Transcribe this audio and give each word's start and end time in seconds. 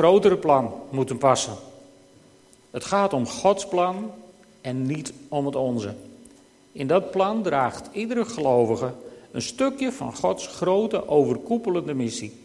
grotere 0.00 0.36
plan 0.36 0.74
moeten 0.90 1.18
passen. 1.18 1.54
Het 2.70 2.84
gaat 2.84 3.12
om 3.12 3.26
Gods 3.26 3.68
plan 3.68 4.10
en 4.60 4.86
niet 4.86 5.12
om 5.28 5.46
het 5.46 5.56
onze. 5.56 5.94
In 6.72 6.86
dat 6.86 7.10
plan 7.10 7.42
draagt 7.42 7.88
iedere 7.92 8.24
gelovige 8.24 8.92
een 9.30 9.42
stukje 9.42 9.92
van 9.92 10.16
Gods 10.16 10.46
grote 10.46 11.08
overkoepelende 11.08 11.94
missie, 11.94 12.44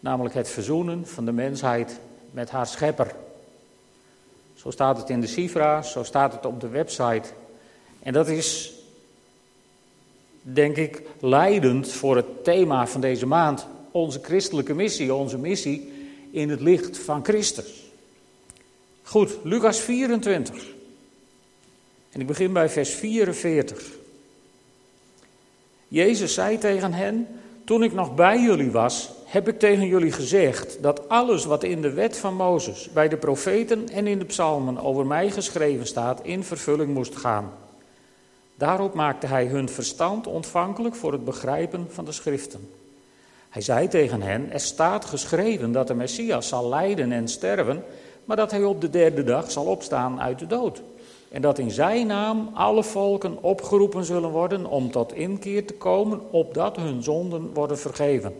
namelijk 0.00 0.34
het 0.34 0.48
verzoenen 0.48 1.06
van 1.06 1.24
de 1.24 1.32
mensheid 1.32 2.00
met 2.30 2.50
haar 2.50 2.66
schepper. 2.66 3.14
Zo 4.54 4.70
staat 4.70 4.96
het 4.96 5.10
in 5.10 5.20
de 5.20 5.26
Sifra, 5.26 5.82
zo 5.82 6.02
staat 6.02 6.32
het 6.32 6.46
op 6.46 6.60
de 6.60 6.68
website. 6.68 7.28
En 8.02 8.12
dat 8.12 8.28
is, 8.28 8.72
denk 10.42 10.76
ik, 10.76 11.02
leidend 11.20 11.92
voor 11.92 12.16
het 12.16 12.44
thema 12.44 12.86
van 12.86 13.00
deze 13.00 13.26
maand. 13.26 13.66
Onze 13.90 14.20
christelijke 14.22 14.74
missie, 14.74 15.14
onze 15.14 15.38
missie 15.38 15.92
in 16.34 16.50
het 16.50 16.60
licht 16.60 16.98
van 16.98 17.24
Christus. 17.24 17.90
Goed, 19.02 19.38
Lucas 19.42 19.80
24. 19.80 20.66
En 22.10 22.20
ik 22.20 22.26
begin 22.26 22.52
bij 22.52 22.68
vers 22.68 22.90
44. 22.90 23.82
Jezus 25.88 26.34
zei 26.34 26.58
tegen 26.58 26.92
hen: 26.92 27.28
Toen 27.64 27.82
ik 27.82 27.92
nog 27.92 28.14
bij 28.14 28.40
jullie 28.40 28.70
was, 28.70 29.10
heb 29.24 29.48
ik 29.48 29.58
tegen 29.58 29.86
jullie 29.86 30.12
gezegd 30.12 30.82
dat 30.82 31.08
alles 31.08 31.44
wat 31.44 31.64
in 31.64 31.82
de 31.82 31.92
wet 31.92 32.16
van 32.16 32.34
Mozes, 32.34 32.90
bij 32.92 33.08
de 33.08 33.16
profeten 33.16 33.88
en 33.88 34.06
in 34.06 34.18
de 34.18 34.24
psalmen 34.24 34.78
over 34.78 35.06
mij 35.06 35.30
geschreven 35.30 35.86
staat, 35.86 36.20
in 36.22 36.44
vervulling 36.44 36.94
moest 36.94 37.16
gaan. 37.16 37.52
Daarop 38.54 38.94
maakte 38.94 39.26
hij 39.26 39.46
hun 39.46 39.68
verstand 39.68 40.26
ontvankelijk 40.26 40.94
voor 40.94 41.12
het 41.12 41.24
begrijpen 41.24 41.86
van 41.90 42.04
de 42.04 42.12
schriften. 42.12 42.70
Hij 43.54 43.62
zei 43.62 43.88
tegen 43.88 44.22
hen: 44.22 44.52
Er 44.52 44.60
staat 44.60 45.04
geschreven 45.04 45.72
dat 45.72 45.86
de 45.86 45.94
Messias 45.94 46.48
zal 46.48 46.68
lijden 46.68 47.12
en 47.12 47.28
sterven, 47.28 47.84
maar 48.24 48.36
dat 48.36 48.50
hij 48.50 48.64
op 48.64 48.80
de 48.80 48.90
derde 48.90 49.24
dag 49.24 49.50
zal 49.50 49.64
opstaan 49.64 50.20
uit 50.20 50.38
de 50.38 50.46
dood. 50.46 50.82
En 51.30 51.42
dat 51.42 51.58
in 51.58 51.70
zijn 51.70 52.06
naam 52.06 52.50
alle 52.54 52.84
volken 52.84 53.42
opgeroepen 53.42 54.04
zullen 54.04 54.30
worden 54.30 54.66
om 54.66 54.90
tot 54.90 55.12
inkeer 55.12 55.66
te 55.66 55.74
komen, 55.74 56.20
opdat 56.30 56.76
hun 56.76 57.02
zonden 57.02 57.50
worden 57.52 57.78
vergeven. 57.78 58.34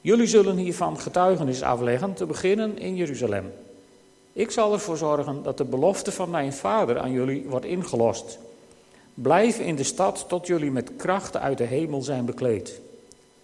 Jullie 0.00 0.26
zullen 0.26 0.56
hiervan 0.56 0.98
getuigenis 0.98 1.62
afleggen, 1.62 2.14
te 2.14 2.26
beginnen 2.26 2.78
in 2.78 2.96
Jeruzalem. 2.96 3.52
Ik 4.32 4.50
zal 4.50 4.72
ervoor 4.72 4.96
zorgen 4.96 5.42
dat 5.42 5.56
de 5.58 5.64
belofte 5.64 6.12
van 6.12 6.30
mijn 6.30 6.52
vader 6.52 6.98
aan 6.98 7.12
jullie 7.12 7.46
wordt 7.48 7.66
ingelost. 7.66 8.38
Blijf 9.14 9.58
in 9.58 9.76
de 9.76 9.82
stad 9.82 10.24
tot 10.28 10.46
jullie 10.46 10.70
met 10.70 10.96
krachten 10.96 11.40
uit 11.40 11.58
de 11.58 11.64
hemel 11.64 12.02
zijn 12.02 12.24
bekleed. 12.24 12.80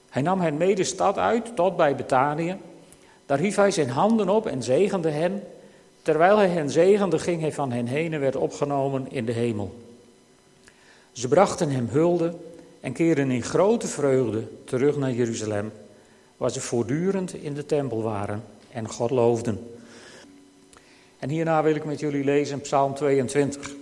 Hij 0.09 0.23
nam 0.23 0.41
hen 0.41 0.57
mee 0.57 0.75
de 0.75 0.85
stad 0.85 1.19
uit 1.19 1.57
tot 1.57 1.77
bij 1.77 1.97
Betanië. 1.97 2.57
Daar 3.27 3.39
hief 3.39 3.57
hij 3.57 3.71
zijn 3.71 3.91
handen 3.91 4.29
op 4.29 4.47
en 4.47 4.63
zegende 4.63 5.11
hen. 5.11 5.43
Terwijl 6.03 6.37
hij 6.37 6.49
hen 6.49 6.71
zegende, 6.71 7.19
ging 7.19 7.41
hij 7.41 7.53
van 7.53 7.73
hen 7.73 7.87
heen 7.87 8.13
en 8.13 8.21
werd 8.21 8.37
opgenomen 8.37 9.07
in 9.11 9.25
de 9.25 9.33
hemel. 9.33 9.75
Ze 11.13 11.29
brachten 11.29 11.71
hem 11.71 11.89
hulde 11.91 12.35
en 12.81 12.93
keerden 12.93 13.31
in 13.31 13.43
grote 13.43 13.87
vreugde 13.87 14.43
terug 14.65 14.97
naar 14.97 15.13
Jeruzalem, 15.13 15.73
waar 16.37 16.51
ze 16.51 16.61
voortdurend 16.61 17.35
in 17.35 17.55
de 17.55 17.67
tempel 17.67 18.03
waren 18.03 18.45
en 18.71 18.89
God 18.89 19.11
loofden. 19.11 19.71
En 21.19 21.29
hierna 21.29 21.63
wil 21.63 21.75
ik 21.75 21.85
met 21.85 22.01
jullie 22.01 22.25
lezen 22.25 22.61
Psalm 22.61 22.95
22. 22.95 23.75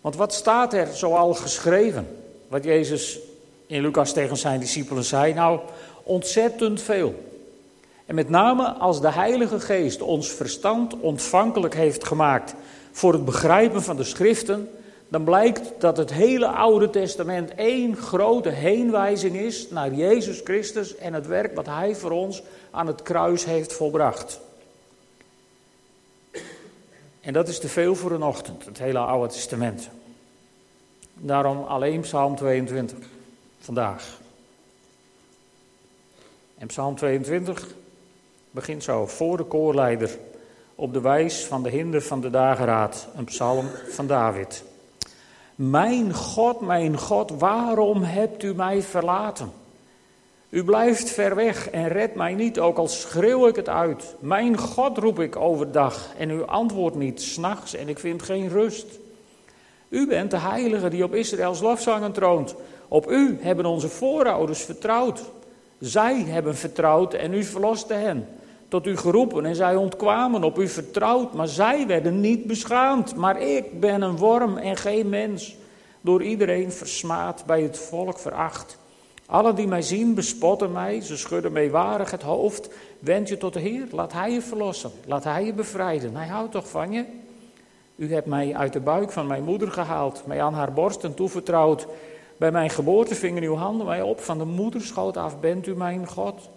Want 0.00 0.16
wat 0.16 0.34
staat 0.34 0.74
er 0.74 0.86
zoal 0.94 1.34
geschreven? 1.34 2.16
Wat 2.48 2.64
Jezus 2.64 3.18
in 3.70 3.82
Lucas 3.82 4.12
tegen 4.12 4.36
zijn 4.36 4.60
discipelen 4.60 5.04
zei? 5.04 5.34
Nou, 5.34 5.60
ontzettend 6.02 6.82
veel. 6.82 7.14
En 8.06 8.14
met 8.14 8.28
name 8.28 8.68
als 8.68 9.00
de 9.00 9.12
Heilige 9.12 9.60
Geest 9.60 10.02
ons 10.02 10.28
verstand 10.28 11.00
ontvankelijk 11.00 11.74
heeft 11.74 12.06
gemaakt 12.06 12.54
voor 12.92 13.12
het 13.12 13.24
begrijpen 13.24 13.82
van 13.82 13.96
de 13.96 14.04
schriften, 14.04 14.70
dan 15.08 15.24
blijkt 15.24 15.72
dat 15.78 15.96
het 15.96 16.12
hele 16.12 16.46
Oude 16.46 16.90
Testament 16.90 17.54
één 17.54 17.96
grote 17.96 18.48
heenwijzing 18.48 19.36
is 19.36 19.70
naar 19.70 19.94
Jezus 19.94 20.40
Christus 20.44 20.96
en 20.96 21.14
het 21.14 21.26
werk 21.26 21.54
wat 21.54 21.66
Hij 21.66 21.94
voor 21.94 22.10
ons 22.10 22.42
aan 22.70 22.86
het 22.86 23.02
kruis 23.02 23.44
heeft 23.44 23.72
volbracht. 23.72 24.40
En 27.20 27.32
dat 27.32 27.48
is 27.48 27.58
te 27.58 27.68
veel 27.68 27.94
voor 27.94 28.10
een 28.10 28.22
ochtend, 28.22 28.64
het 28.64 28.78
hele 28.78 28.98
Oude 28.98 29.32
Testament. 29.32 29.88
Daarom 31.14 31.64
alleen 31.64 32.00
Psalm 32.00 32.36
22 32.36 32.98
vandaag. 33.60 34.18
En 36.58 36.66
Psalm 36.66 36.96
22 36.96 37.66
begint 38.50 38.82
zo, 38.82 39.06
voor 39.06 39.36
de 39.36 39.44
koorleider, 39.44 40.18
op 40.74 40.92
de 40.92 41.00
wijs 41.00 41.44
van 41.44 41.62
de 41.62 41.70
hinder 41.70 42.02
van 42.02 42.20
de 42.20 42.30
dageraad, 42.30 43.08
een 43.16 43.24
psalm 43.24 43.66
van 43.88 44.06
David. 44.06 44.64
Mijn 45.54 46.14
God, 46.14 46.60
mijn 46.60 46.98
God, 46.98 47.30
waarom 47.30 48.02
hebt 48.02 48.42
u 48.42 48.54
mij 48.54 48.82
verlaten? 48.82 49.52
U 50.48 50.64
blijft 50.64 51.10
ver 51.10 51.34
weg 51.34 51.70
en 51.70 51.88
redt 51.88 52.14
mij 52.14 52.34
niet, 52.34 52.58
ook 52.58 52.78
al 52.78 52.88
schreeuw 52.88 53.46
ik 53.46 53.56
het 53.56 53.68
uit. 53.68 54.14
Mijn 54.18 54.58
God 54.58 54.98
roep 54.98 55.20
ik 55.20 55.36
overdag 55.36 56.08
en 56.18 56.30
u 56.30 56.46
antwoordt 56.46 56.96
niet, 56.96 57.22
s'nachts 57.22 57.74
en 57.74 57.88
ik 57.88 57.98
vind 57.98 58.22
geen 58.22 58.48
rust. 58.48 58.86
U 59.88 60.06
bent 60.06 60.30
de 60.30 60.38
heilige 60.38 60.88
die 60.88 61.04
op 61.04 61.14
Israëls 61.14 61.60
lofzangen 61.60 62.12
troont. 62.12 62.54
Op 62.90 63.10
u 63.10 63.38
hebben 63.40 63.66
onze 63.66 63.88
voorouders 63.88 64.62
vertrouwd. 64.62 65.22
Zij 65.78 66.22
hebben 66.22 66.56
vertrouwd 66.56 67.14
en 67.14 67.34
u 67.34 67.44
verloste 67.44 67.94
hen 67.94 68.26
tot 68.68 68.86
u 68.86 68.96
geroepen 68.96 69.46
en 69.46 69.54
zij 69.54 69.76
ontkwamen 69.76 70.44
op 70.44 70.58
u 70.58 70.68
vertrouwd, 70.68 71.34
maar 71.34 71.48
zij 71.48 71.86
werden 71.86 72.20
niet 72.20 72.46
beschaamd. 72.46 73.16
Maar 73.16 73.42
ik 73.42 73.80
ben 73.80 74.02
een 74.02 74.16
worm 74.16 74.56
en 74.56 74.76
geen 74.76 75.08
mens, 75.08 75.56
door 76.00 76.22
iedereen 76.22 76.72
versmaad, 76.72 77.44
bij 77.46 77.62
het 77.62 77.78
volk 77.78 78.18
veracht. 78.18 78.78
Alle 79.26 79.54
die 79.54 79.66
mij 79.66 79.82
zien 79.82 80.14
bespotten 80.14 80.72
mij, 80.72 81.00
ze 81.00 81.16
schudden 81.16 81.52
meewarig 81.52 82.10
het 82.10 82.22
hoofd. 82.22 82.70
Wend 82.98 83.28
je 83.28 83.38
tot 83.38 83.52
de 83.52 83.60
Heer, 83.60 83.86
laat 83.90 84.12
Hij 84.12 84.32
je 84.32 84.42
verlossen, 84.42 84.90
laat 85.06 85.24
Hij 85.24 85.44
je 85.44 85.52
bevrijden. 85.52 86.16
Hij 86.16 86.28
houdt 86.28 86.52
toch 86.52 86.68
van 86.68 86.92
je? 86.92 87.04
U 87.96 88.12
hebt 88.12 88.26
mij 88.26 88.54
uit 88.54 88.72
de 88.72 88.80
buik 88.80 89.12
van 89.12 89.26
mijn 89.26 89.44
moeder 89.44 89.70
gehaald, 89.70 90.22
mij 90.26 90.42
aan 90.42 90.54
haar 90.54 90.72
borsten 90.72 91.14
toevertrouwd. 91.14 91.86
Bij 92.40 92.50
mijn 92.50 92.70
geboorte 92.70 93.14
vingen 93.14 93.42
uw 93.42 93.54
handen 93.54 93.86
mij 93.86 94.02
op, 94.02 94.20
van 94.20 94.38
de 94.38 94.44
moederschoot 94.44 95.16
af 95.16 95.40
bent 95.40 95.66
u 95.66 95.76
mijn 95.76 96.06
God. 96.06 96.48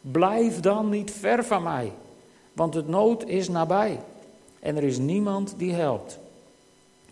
Blijf 0.00 0.60
dan 0.60 0.88
niet 0.88 1.10
ver 1.10 1.44
van 1.44 1.62
mij, 1.62 1.92
want 2.52 2.74
het 2.74 2.88
nood 2.88 3.24
is 3.24 3.48
nabij 3.48 4.00
en 4.60 4.76
er 4.76 4.82
is 4.82 4.98
niemand 4.98 5.54
die 5.56 5.72
helpt. 5.72 6.18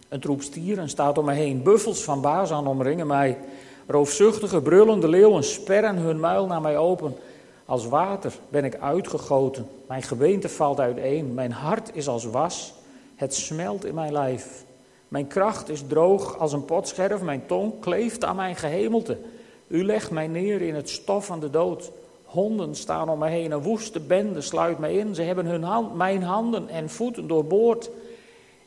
Een 0.09 0.21
troep 0.21 0.43
stieren 0.43 0.89
staat 0.89 1.19
om 1.19 1.25
me 1.25 1.33
heen, 1.33 1.63
buffels 1.63 2.05
van 2.05 2.21
Bazan 2.21 2.67
omringen 2.67 3.07
mij. 3.07 3.39
Roofzuchtige, 3.87 4.63
brullende 4.63 5.09
leeuwen 5.09 5.45
sperren 5.45 5.97
hun 5.97 6.21
muil 6.21 6.47
naar 6.47 6.61
mij 6.61 6.77
open. 6.77 7.17
Als 7.65 7.87
water 7.87 8.33
ben 8.49 8.65
ik 8.65 8.77
uitgegoten, 8.77 9.69
mijn 9.89 10.03
gebeente 10.03 10.49
valt 10.49 10.81
uiteen, 10.81 11.35
mijn 11.35 11.53
hart 11.53 11.91
is 11.93 12.09
als 12.09 12.25
was, 12.25 12.75
het 13.17 13.35
smelt 13.35 13.85
in 13.85 13.95
mijn 13.95 14.13
lijf. 14.13 14.66
Mijn 15.09 15.27
kracht 15.27 15.69
is 15.69 15.83
droog 15.87 16.39
als 16.39 16.53
een 16.53 16.65
potscherf, 16.65 17.23
mijn 17.23 17.47
tong 17.47 17.81
kleeft 17.81 18.25
aan 18.25 18.37
mijn 18.37 18.57
gehemelte. 18.57 19.19
U 19.67 19.85
legt 19.85 20.11
mij 20.11 20.27
neer 20.27 20.63
in 20.63 20.75
het 20.75 20.89
stof 20.89 21.27
van 21.27 21.41
de 21.41 21.51
dood. 21.51 21.93
Honden 22.25 22.75
staan 22.75 23.09
om 23.09 23.19
me 23.19 23.29
heen, 23.29 23.51
een 23.51 23.63
woeste 23.63 24.01
bende 24.01 24.41
sluit 24.41 24.79
mij 24.79 24.95
in. 24.95 25.15
Ze 25.15 25.23
hebben 25.23 25.47
hun 25.47 25.63
hand, 25.63 25.95
mijn 25.95 26.23
handen 26.23 26.69
en 26.69 26.91
voeten 26.91 27.27
doorboord. 27.27 27.91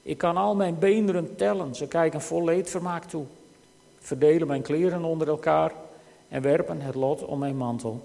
Ik 0.02 0.18
kan 0.18 0.38
al 0.38 0.56
mijn 0.56 0.80
beenderen 0.80 1.36
tellen, 1.36 1.76
ze 1.76 1.88
kijken 1.88 2.22
vol 2.22 2.44
leedvermaak 2.44 3.04
toe. 3.04 3.26
Verdelen 4.00 4.48
mijn 4.48 4.62
kleren 4.62 5.04
onder 5.04 5.28
elkaar 5.28 5.74
en 6.28 6.42
werpen 6.42 6.82
het 6.82 6.96
lot 6.96 7.26
om 7.26 7.40
mijn 7.40 7.58
mantel. 7.58 8.02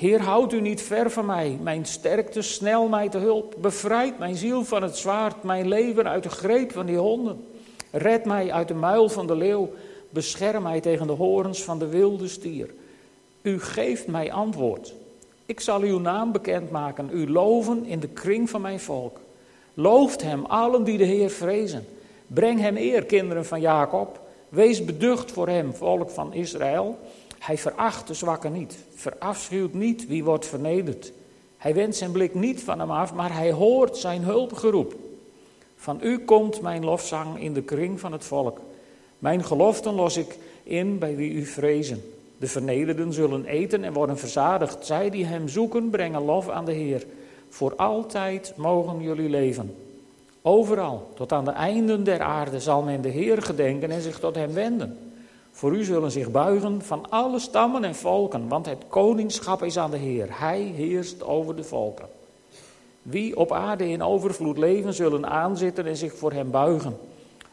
Heer, 0.00 0.20
houd 0.20 0.52
u 0.52 0.60
niet 0.60 0.82
ver 0.82 1.10
van 1.10 1.26
mij, 1.26 1.58
mijn 1.62 1.84
sterkte, 1.84 2.42
snel 2.42 2.88
mij 2.88 3.08
te 3.08 3.18
hulp. 3.18 3.54
Bevrijd 3.58 4.18
mijn 4.18 4.36
ziel 4.36 4.64
van 4.64 4.82
het 4.82 4.96
zwaard, 4.96 5.42
mijn 5.42 5.68
leven 5.68 6.08
uit 6.08 6.22
de 6.22 6.28
greep 6.28 6.72
van 6.72 6.86
die 6.86 6.96
honden. 6.96 7.44
Red 7.90 8.24
mij 8.24 8.52
uit 8.52 8.68
de 8.68 8.74
muil 8.74 9.08
van 9.08 9.26
de 9.26 9.34
leeuw, 9.34 9.70
bescherm 10.10 10.62
mij 10.62 10.80
tegen 10.80 11.06
de 11.06 11.12
horens 11.12 11.62
van 11.62 11.78
de 11.78 11.86
wilde 11.86 12.28
stier. 12.28 12.70
U 13.42 13.60
geeft 13.60 14.06
mij 14.06 14.32
antwoord. 14.32 14.94
Ik 15.46 15.60
zal 15.60 15.80
uw 15.80 15.98
naam 15.98 16.32
bekendmaken, 16.32 17.10
u 17.12 17.30
loven 17.30 17.84
in 17.84 18.00
de 18.00 18.08
kring 18.08 18.50
van 18.50 18.60
mijn 18.60 18.80
volk. 18.80 19.20
Looft 19.74 20.22
hem, 20.22 20.44
allen 20.44 20.84
die 20.84 20.98
de 20.98 21.04
Heer 21.04 21.30
vrezen. 21.30 21.86
Breng 22.26 22.60
hem 22.60 22.76
eer, 22.76 23.04
kinderen 23.04 23.46
van 23.46 23.60
Jacob. 23.60 24.20
Wees 24.48 24.84
beducht 24.84 25.32
voor 25.32 25.48
hem, 25.48 25.74
volk 25.74 26.10
van 26.10 26.34
Israël. 26.34 26.98
Hij 27.40 27.58
veracht 27.58 28.06
de 28.06 28.14
zwakken 28.14 28.52
niet, 28.52 28.76
verafschuwt 28.94 29.74
niet 29.74 30.06
wie 30.06 30.24
wordt 30.24 30.46
vernederd. 30.46 31.12
Hij 31.56 31.74
wendt 31.74 31.96
zijn 31.96 32.10
blik 32.10 32.34
niet 32.34 32.62
van 32.62 32.78
hem 32.78 32.90
af, 32.90 33.14
maar 33.14 33.34
hij 33.34 33.52
hoort 33.52 33.96
zijn 33.96 34.22
hulpgeroep. 34.22 34.94
Van 35.76 35.98
u 36.02 36.18
komt 36.18 36.60
mijn 36.60 36.84
lofzang 36.84 37.40
in 37.40 37.52
de 37.52 37.62
kring 37.62 38.00
van 38.00 38.12
het 38.12 38.24
volk. 38.24 38.60
Mijn 39.18 39.44
geloften 39.44 39.94
los 39.94 40.16
ik 40.16 40.38
in 40.62 40.98
bij 40.98 41.16
wie 41.16 41.32
u 41.32 41.44
vrezen. 41.44 42.02
De 42.38 42.46
vernederden 42.46 43.12
zullen 43.12 43.44
eten 43.44 43.84
en 43.84 43.92
worden 43.92 44.18
verzadigd. 44.18 44.86
Zij 44.86 45.10
die 45.10 45.24
hem 45.24 45.48
zoeken, 45.48 45.90
brengen 45.90 46.24
lof 46.24 46.48
aan 46.48 46.64
de 46.64 46.72
Heer. 46.72 47.06
Voor 47.48 47.76
altijd 47.76 48.52
mogen 48.56 49.00
jullie 49.00 49.28
leven. 49.28 49.74
Overal, 50.42 51.10
tot 51.14 51.32
aan 51.32 51.44
de 51.44 51.50
einden 51.50 52.04
der 52.04 52.20
aarde, 52.20 52.60
zal 52.60 52.82
men 52.82 53.00
de 53.00 53.08
Heer 53.08 53.42
gedenken 53.42 53.90
en 53.90 54.02
zich 54.02 54.18
tot 54.18 54.34
hem 54.34 54.52
wenden. 54.52 55.09
Voor 55.60 55.76
u 55.76 55.84
zullen 55.84 56.10
zich 56.10 56.30
buigen 56.30 56.82
van 56.82 57.10
alle 57.10 57.38
stammen 57.38 57.84
en 57.84 57.94
volken, 57.94 58.48
want 58.48 58.66
het 58.66 58.84
koningschap 58.88 59.62
is 59.62 59.78
aan 59.78 59.90
de 59.90 59.96
Heer. 59.96 60.26
Hij 60.30 60.60
heerst 60.60 61.22
over 61.22 61.56
de 61.56 61.64
volken. 61.64 62.08
Wie 63.02 63.36
op 63.36 63.52
aarde 63.52 63.88
in 63.88 64.02
overvloed 64.02 64.58
leven, 64.58 64.94
zullen 64.94 65.26
aanzitten 65.26 65.86
en 65.86 65.96
zich 65.96 66.14
voor 66.14 66.32
hem 66.32 66.50
buigen. 66.50 66.96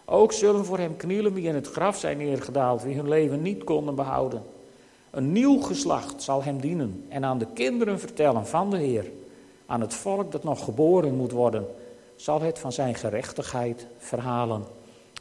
Ook 0.05 0.31
zullen 0.31 0.65
voor 0.65 0.77
hem 0.77 0.95
knielen 0.95 1.33
wie 1.33 1.47
in 1.47 1.55
het 1.55 1.67
graf 1.67 1.97
zijn 1.97 2.17
neergedaald, 2.17 2.83
wie 2.83 2.95
hun 2.95 3.07
leven 3.07 3.41
niet 3.41 3.63
konden 3.63 3.95
behouden. 3.95 4.43
Een 5.11 5.31
nieuw 5.31 5.61
geslacht 5.61 6.23
zal 6.23 6.43
hem 6.43 6.61
dienen 6.61 7.05
en 7.09 7.25
aan 7.25 7.37
de 7.37 7.47
kinderen 7.53 7.99
vertellen 7.99 8.47
van 8.47 8.69
de 8.69 8.77
Heer. 8.77 9.11
Aan 9.65 9.81
het 9.81 9.93
volk 9.93 10.31
dat 10.31 10.43
nog 10.43 10.63
geboren 10.63 11.15
moet 11.15 11.31
worden, 11.31 11.67
zal 12.15 12.41
het 12.41 12.59
van 12.59 12.71
zijn 12.71 12.95
gerechtigheid 12.95 13.87
verhalen. 13.97 14.63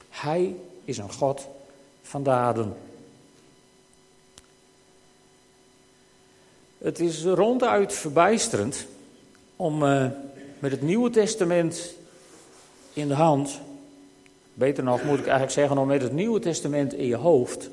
Hij 0.08 0.56
is 0.84 0.98
een 0.98 1.12
God 1.12 1.48
van 2.06 2.22
daden. 2.22 2.74
Het 6.78 7.00
is 7.00 7.24
ronduit 7.24 7.92
verbijsterend 7.92 8.86
om 9.56 9.82
uh, 9.82 10.06
met 10.58 10.70
het 10.70 10.82
Nieuwe 10.82 11.10
Testament 11.10 11.94
in 12.92 13.08
de 13.08 13.14
hand, 13.14 13.60
beter 14.54 14.84
nog 14.84 15.02
moet 15.02 15.18
ik 15.18 15.24
eigenlijk 15.24 15.52
zeggen 15.52 15.78
om 15.78 15.86
met 15.86 16.02
het 16.02 16.12
Nieuwe 16.12 16.40
Testament 16.40 16.94
in 16.94 17.06
je 17.06 17.16
hoofd, 17.16 17.70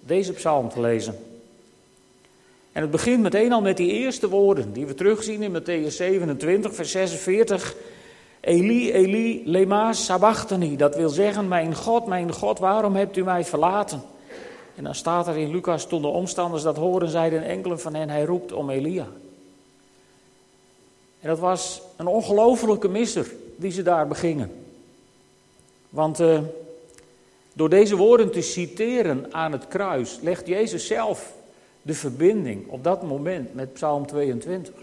deze 0.00 0.32
psalm 0.32 0.68
te 0.68 0.80
lezen. 0.80 1.18
En 2.72 2.82
het 2.82 2.90
begint 2.90 3.22
meteen 3.22 3.52
al 3.52 3.60
met 3.60 3.76
die 3.76 3.90
eerste 3.90 4.28
woorden 4.28 4.72
die 4.72 4.86
we 4.86 4.94
terugzien 4.94 5.42
in 5.42 5.62
Matthäus 5.62 5.94
27, 5.94 6.74
vers 6.74 6.90
46. 6.90 7.74
Eli, 8.44 8.92
Eli, 8.92 9.42
lema 9.44 9.92
sabachthani. 9.92 10.76
Dat 10.76 10.96
wil 10.96 11.08
zeggen, 11.08 11.48
mijn 11.48 11.74
God, 11.74 12.06
mijn 12.06 12.32
God, 12.32 12.58
waarom 12.58 12.94
hebt 12.94 13.16
u 13.16 13.22
mij 13.22 13.44
verlaten? 13.44 14.02
En 14.76 14.84
dan 14.84 14.94
staat 14.94 15.28
er 15.28 15.36
in 15.36 15.50
Lucas, 15.50 15.86
toen 15.86 16.02
de 16.02 16.08
omstanders 16.08 16.62
dat 16.62 16.76
horen, 16.76 17.08
zeiden 17.08 17.44
enkele 17.44 17.78
van 17.78 17.94
hen, 17.94 18.08
hij 18.08 18.24
roept 18.24 18.52
om 18.52 18.70
Elia. 18.70 19.06
En 21.20 21.28
dat 21.28 21.38
was 21.38 21.82
een 21.96 22.06
ongelofelijke 22.06 22.88
misser 22.88 23.32
die 23.56 23.70
ze 23.70 23.82
daar 23.82 24.08
begingen. 24.08 24.64
Want 25.88 26.20
uh, 26.20 26.40
door 27.52 27.68
deze 27.68 27.96
woorden 27.96 28.30
te 28.30 28.40
citeren 28.40 29.26
aan 29.30 29.52
het 29.52 29.68
kruis, 29.68 30.18
legt 30.22 30.46
Jezus 30.46 30.86
zelf 30.86 31.32
de 31.82 31.94
verbinding 31.94 32.68
op 32.68 32.84
dat 32.84 33.02
moment 33.02 33.54
met 33.54 33.72
Psalm 33.72 34.06
22. 34.06 34.74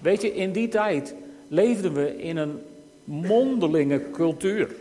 Weet 0.00 0.22
je, 0.22 0.34
in 0.34 0.52
die 0.52 0.68
tijd 0.68 1.14
leefden 1.48 1.92
we 1.92 2.22
in 2.22 2.36
een 2.36 2.62
mondelinge 3.04 4.10
cultuur. 4.10 4.74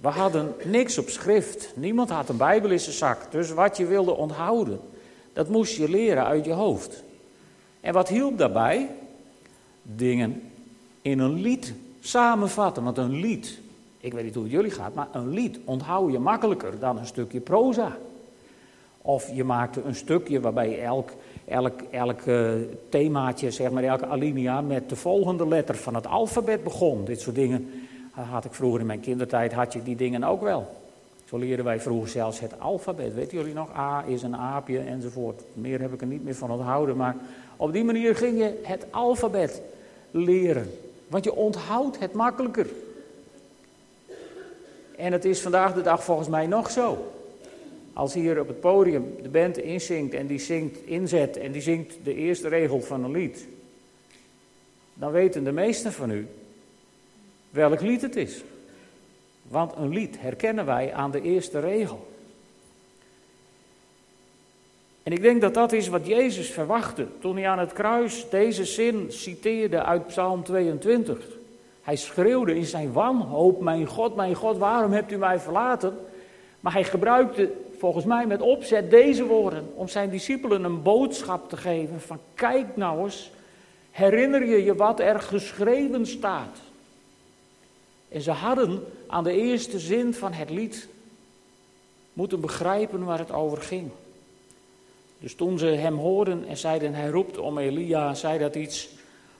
We 0.00 0.08
hadden 0.08 0.54
niks 0.64 0.98
op 0.98 1.08
schrift. 1.08 1.72
Niemand 1.76 2.10
had 2.10 2.28
een 2.28 2.36
Bijbel 2.36 2.70
in 2.70 2.80
zijn 2.80 2.94
zak. 2.94 3.32
Dus 3.32 3.50
wat 3.50 3.76
je 3.76 3.86
wilde 3.86 4.16
onthouden, 4.16 4.80
dat 5.32 5.48
moest 5.48 5.76
je 5.76 5.88
leren 5.88 6.24
uit 6.24 6.44
je 6.44 6.52
hoofd. 6.52 7.02
En 7.80 7.92
wat 7.92 8.08
hielp 8.08 8.38
daarbij? 8.38 8.90
Dingen 9.82 10.42
in 11.02 11.18
een 11.18 11.40
lied 11.40 11.74
samenvatten. 12.00 12.82
Want 12.82 12.98
een 12.98 13.20
lied, 13.20 13.58
ik 14.00 14.12
weet 14.12 14.24
niet 14.24 14.34
hoe 14.34 14.42
het 14.42 14.52
jullie 14.52 14.70
gaat, 14.70 14.94
maar 14.94 15.08
een 15.12 15.28
lied 15.28 15.58
onthoud 15.64 16.12
je 16.12 16.18
makkelijker 16.18 16.78
dan 16.78 16.98
een 16.98 17.06
stukje 17.06 17.40
proza. 17.40 17.96
Of 19.02 19.34
je 19.34 19.44
maakte 19.44 19.82
een 19.82 19.94
stukje 19.94 20.40
waarbij 20.40 20.82
elk, 20.82 21.10
elk, 21.90 22.26
uh, 22.26 22.50
themaatje, 22.88 23.50
zeg 23.50 23.70
maar, 23.70 23.84
elke 23.84 24.06
alinea 24.06 24.60
met 24.60 24.88
de 24.88 24.96
volgende 24.96 25.48
letter 25.48 25.74
van 25.74 25.94
het 25.94 26.06
alfabet 26.06 26.64
begon. 26.64 27.04
Dit 27.04 27.20
soort 27.20 27.36
dingen 27.36 27.70
had 28.10 28.44
ik 28.44 28.54
vroeger 28.54 28.80
in 28.80 28.86
mijn 28.86 29.00
kindertijd, 29.00 29.52
had 29.52 29.72
je 29.72 29.82
die 29.82 29.96
dingen 29.96 30.24
ook 30.24 30.42
wel. 30.42 30.78
Zo 31.24 31.38
leerden 31.38 31.64
wij 31.64 31.80
vroeger 31.80 32.08
zelfs 32.08 32.40
het 32.40 32.60
alfabet. 32.60 33.14
Weten 33.14 33.38
jullie 33.38 33.54
nog? 33.54 33.76
A 33.76 34.04
is 34.06 34.22
een 34.22 34.36
aapje 34.36 34.78
enzovoort. 34.78 35.42
Meer 35.52 35.80
heb 35.80 35.92
ik 35.92 36.00
er 36.00 36.06
niet 36.06 36.24
meer 36.24 36.34
van 36.34 36.50
onthouden. 36.50 36.96
Maar 36.96 37.16
op 37.56 37.72
die 37.72 37.84
manier 37.84 38.16
ging 38.16 38.38
je 38.38 38.60
het 38.62 38.86
alfabet 38.90 39.62
leren. 40.10 40.70
Want 41.08 41.24
je 41.24 41.34
onthoudt 41.34 41.98
het 41.98 42.12
makkelijker. 42.12 42.66
En 44.96 45.12
het 45.12 45.24
is 45.24 45.40
vandaag 45.40 45.74
de 45.74 45.82
dag 45.82 46.04
volgens 46.04 46.28
mij 46.28 46.46
nog 46.46 46.70
zo. 46.70 47.12
Als 47.92 48.14
hier 48.14 48.40
op 48.40 48.48
het 48.48 48.60
podium 48.60 49.16
de 49.22 49.28
band 49.28 49.58
inzingt 49.58 50.14
en 50.14 50.26
die 50.26 50.38
zingt 50.38 50.86
inzet 50.86 51.36
en 51.36 51.52
die 51.52 51.62
zingt 51.62 51.98
de 52.02 52.14
eerste 52.14 52.48
regel 52.48 52.80
van 52.80 53.04
een 53.04 53.10
lied, 53.10 53.46
dan 54.94 55.12
weten 55.12 55.44
de 55.44 55.52
meesten 55.52 55.92
van 55.92 56.10
u 56.10 56.26
welk 57.50 57.80
lied 57.80 58.02
het 58.02 58.16
is. 58.16 58.42
Want 59.42 59.76
een 59.76 59.88
lied 59.88 60.20
herkennen 60.20 60.66
wij 60.66 60.92
aan 60.92 61.10
de 61.10 61.22
eerste 61.22 61.60
regel. 61.60 62.08
En 65.02 65.12
ik 65.12 65.22
denk 65.22 65.40
dat 65.40 65.54
dat 65.54 65.72
is 65.72 65.88
wat 65.88 66.06
Jezus 66.06 66.50
verwachtte 66.50 67.06
toen 67.18 67.36
hij 67.36 67.48
aan 67.48 67.58
het 67.58 67.72
kruis 67.72 68.26
deze 68.30 68.64
zin 68.64 69.06
citeerde 69.08 69.82
uit 69.82 70.06
Psalm 70.06 70.44
22. 70.44 71.26
Hij 71.82 71.96
schreeuwde 71.96 72.56
in 72.56 72.64
zijn 72.64 72.92
wanhoop: 72.92 73.60
Mijn 73.60 73.86
God, 73.86 74.16
mijn 74.16 74.34
God, 74.34 74.58
waarom 74.58 74.92
hebt 74.92 75.12
u 75.12 75.16
mij 75.16 75.38
verlaten? 75.38 75.98
Maar 76.60 76.72
hij 76.72 76.84
gebruikte 76.84 77.52
volgens 77.80 78.04
mij 78.04 78.26
met 78.26 78.40
opzet 78.40 78.90
deze 78.90 79.24
woorden 79.24 79.72
om 79.74 79.88
zijn 79.88 80.10
discipelen 80.10 80.64
een 80.64 80.82
boodschap 80.82 81.48
te 81.48 81.56
geven 81.56 82.00
van 82.00 82.18
kijk 82.34 82.76
nou 82.76 83.04
eens, 83.04 83.30
herinner 83.90 84.46
je 84.46 84.64
je 84.64 84.74
wat 84.74 85.00
er 85.00 85.20
geschreven 85.20 86.06
staat. 86.06 86.58
En 88.08 88.20
ze 88.20 88.30
hadden 88.30 88.84
aan 89.06 89.24
de 89.24 89.32
eerste 89.32 89.78
zin 89.78 90.14
van 90.14 90.32
het 90.32 90.50
lied 90.50 90.88
moeten 92.12 92.40
begrijpen 92.40 93.04
waar 93.04 93.18
het 93.18 93.32
over 93.32 93.58
ging. 93.58 93.90
Dus 95.18 95.34
toen 95.34 95.58
ze 95.58 95.66
hem 95.66 95.96
hoorden 95.96 96.46
en 96.46 96.56
zeiden 96.56 96.94
hij 96.94 97.08
roept 97.08 97.38
om 97.38 97.58
Elia, 97.58 98.14
zei 98.14 98.38
dat 98.38 98.54
iets 98.54 98.88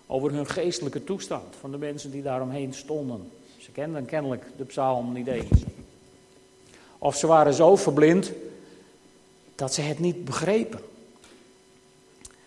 over 0.07 0.33
hun 0.33 0.47
geestelijke 0.47 1.05
toestand 1.05 1.57
van 1.61 1.71
de 1.71 1.79
mensen 1.79 2.11
die 2.11 2.23
daaromheen 2.23 2.75
stonden. 2.75 3.31
Ze 3.59 3.71
kenden 3.71 4.05
kennelijk 4.05 4.45
de 4.57 4.65
psalm 4.65 5.13
niet 5.13 5.27
eens. 5.27 5.65
Of 7.03 7.17
ze 7.17 7.27
waren 7.27 7.55
zo 7.55 7.77
verblind 7.77 8.33
dat 9.55 9.75
ze 9.75 9.81
het 9.81 9.99
niet 9.99 10.25
begrepen. 10.25 10.81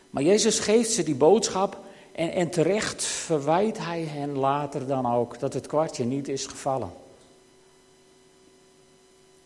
Maar 0.10 0.24
Jezus 0.24 0.60
geeft 0.60 0.92
ze 0.92 1.04
die 1.04 1.16
boodschap 1.16 1.78
en, 2.12 2.32
en 2.32 2.50
terecht 2.50 3.04
verwijt 3.04 3.78
hij 3.78 4.02
hen 4.02 4.38
later 4.38 4.88
dan 4.88 5.14
ook 5.14 5.40
dat 5.40 5.54
het 5.54 5.68
kwartje 5.68 6.06
niet 6.06 6.28
is 6.28 6.45
gevallen. 6.45 6.92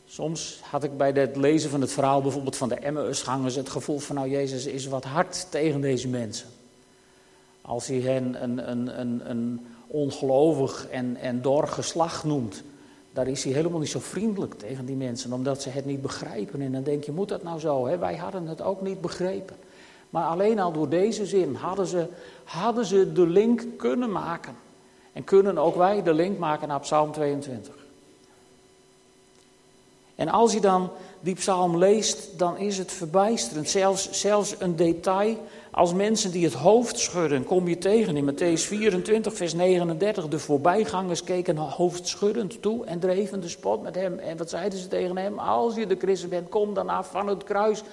Soms 0.08 0.60
had 0.62 0.84
ik 0.84 0.98
bij 0.98 1.12
het 1.12 1.36
lezen 1.36 1.70
van 1.70 1.82
het 1.82 1.92
verhaal 1.92 2.22
bijvoorbeeld 2.22 2.56
van 2.56 2.70
de 2.70 2.76
Emmausgangers 2.76 3.56
het 3.56 3.70
gevoel 3.70 4.00
van 4.00 4.16
nou 4.16 4.30
Jezus 4.30 4.66
is 4.66 4.86
wat 4.86 5.04
hard 5.04 5.48
tegen 5.50 5.82
deze 5.82 6.08
mensen. 6.08 6.48
Als 7.62 7.88
hij 7.88 8.00
hen 8.00 8.44
een, 8.44 8.72
een, 8.72 9.00
een, 9.00 9.30
een 9.30 9.68
ongelovig 9.88 10.88
en, 10.88 11.16
en 11.16 11.42
dor 11.42 11.68
geslacht 11.68 12.24
noemt, 12.24 12.64
daar 13.18 13.28
is 13.28 13.44
hij 13.44 13.54
helemaal 13.54 13.80
niet 13.80 13.90
zo 13.90 14.00
vriendelijk 14.00 14.54
tegen 14.54 14.86
die 14.86 14.96
mensen, 14.96 15.34
omdat 15.34 15.62
ze 15.62 15.70
het 15.70 15.86
niet 15.86 16.02
begrijpen. 16.02 16.62
En 16.62 16.72
dan 16.72 16.84
denk 16.84 17.04
je, 17.04 17.12
moet 17.12 17.30
dat 17.30 17.44
nou 17.44 17.60
zo? 17.60 17.88
Hè? 17.88 17.98
Wij 17.98 18.16
hadden 18.16 18.48
het 18.48 18.62
ook 18.62 18.82
niet 18.82 19.02
begrepen. 19.02 19.56
Maar 20.10 20.26
alleen 20.26 20.60
al 20.60 20.72
door 20.72 20.90
deze 20.90 21.26
zin 21.26 21.56
hadden 21.56 21.88
ze, 21.88 22.08
hadden 22.44 22.86
ze 22.86 23.14
de 23.14 23.28
link 23.28 23.64
kunnen 23.78 24.12
maken. 24.12 24.56
En 25.14 25.24
kunnen 25.24 25.58
ook 25.58 25.76
wij 25.76 26.04
de 26.04 26.14
link 26.14 26.38
maken 26.38 26.68
naar 26.68 26.80
Psalm 26.80 27.12
22. 27.12 27.87
En 30.18 30.30
als 30.30 30.54
je 30.54 30.62
dan 30.62 30.90
die 31.20 31.36
psalm 31.36 31.78
leest, 31.78 32.38
dan 32.38 32.58
is 32.58 32.78
het 32.78 32.92
verbijsterend. 32.92 33.70
Zelfs, 33.70 34.12
zelfs 34.12 34.56
een 34.60 34.76
detail 34.76 35.38
als 35.72 35.94
mensen 35.94 36.32
die 36.32 36.44
het 36.44 36.54
hoofd 36.54 37.00
schudden, 37.00 37.46
kom 37.46 37.68
je 37.68 37.78
tegen 37.78 38.18
in 38.18 38.32
Matthäus 38.32 38.62
24, 38.62 39.34
vers 39.34 39.54
39. 39.54 40.28
De 40.28 40.40
voorbijgangers 40.40 41.24
keken 41.24 41.58
hoofdschuddend 41.58 42.62
toe 42.62 42.86
en 42.86 43.00
dreven 43.00 43.42
de 43.42 43.48
spot 43.48 43.84
met 43.84 43.96
hem. 43.96 44.20
En 44.20 44.38
wat 44.38 44.50
zeiden 44.50 44.80
ze 44.80 44.88
tegen 44.88 45.18
hem? 45.18 45.40
Als 45.40 45.76
je 45.76 45.88
de 45.88 45.96
Christus 46.00 46.30
bent, 46.30 46.50
kom 46.50 46.74
dan 46.74 46.90
af 46.90 47.12
van 47.12 47.28
het 47.28 47.44
kruis. 47.44 47.84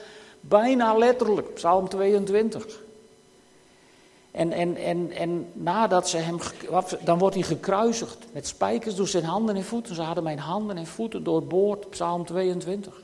Bijna 0.40 0.96
letterlijk, 0.96 1.54
Psalm 1.54 1.88
22. 1.88 2.82
En, 4.34 4.52
en, 4.52 4.76
en, 4.76 5.12
en 5.12 5.46
nadat 5.52 6.08
ze 6.08 6.16
hem, 6.16 6.38
dan 7.00 7.18
wordt 7.18 7.34
hij 7.34 7.44
gekruisigd 7.44 8.18
met 8.32 8.46
spijkers 8.46 8.94
door 8.94 9.08
zijn 9.08 9.24
handen 9.24 9.56
en 9.56 9.64
voeten. 9.64 9.94
Ze 9.94 10.02
hadden 10.02 10.24
mijn 10.24 10.38
handen 10.38 10.76
en 10.76 10.86
voeten 10.86 11.24
doorboord, 11.24 11.90
Psalm 11.90 12.24
22. 12.24 13.02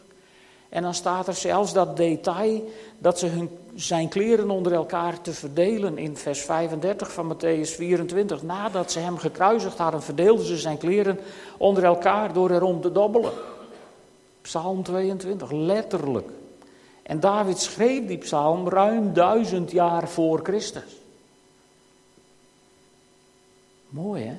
En 0.69 0.83
dan 0.83 0.95
staat 0.95 1.27
er 1.27 1.35
zelfs 1.35 1.73
dat 1.73 1.97
detail 1.97 2.69
dat 2.99 3.19
ze 3.19 3.27
hun, 3.27 3.51
zijn 3.75 4.09
kleren 4.09 4.51
onder 4.51 4.73
elkaar 4.73 5.21
te 5.21 5.33
verdelen 5.33 5.99
in 5.99 6.17
vers 6.17 6.41
35 6.41 7.13
van 7.13 7.35
Matthäus 7.35 7.71
24. 7.75 8.43
Nadat 8.43 8.93
ze 8.93 8.99
hem 8.99 9.19
gekruisigd 9.19 9.79
hadden, 9.79 10.03
verdeelden 10.03 10.47
ze 10.47 10.57
zijn 10.57 10.79
kleren 10.79 11.19
onder 11.59 11.85
elkaar 11.85 12.33
door 12.33 12.51
erom 12.51 12.81
te 12.81 12.93
dobbelen. 12.93 13.33
Psalm 14.41 14.83
22, 14.83 15.51
letterlijk. 15.51 16.29
En 17.03 17.21
David 17.21 17.59
schreef 17.59 18.07
die 18.07 18.19
psalm 18.19 18.69
ruim 18.69 19.13
duizend 19.13 19.71
jaar 19.71 20.09
voor 20.09 20.41
Christus. 20.43 21.00
Mooi 23.91 24.25
hè? 24.25 24.37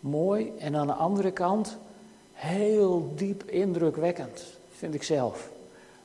Mooi 0.00 0.52
en 0.58 0.76
aan 0.76 0.86
de 0.86 0.92
andere 0.92 1.30
kant 1.30 1.76
heel 2.32 3.12
diep 3.14 3.44
indrukwekkend, 3.44 4.44
vind 4.70 4.94
ik 4.94 5.02
zelf. 5.02 5.50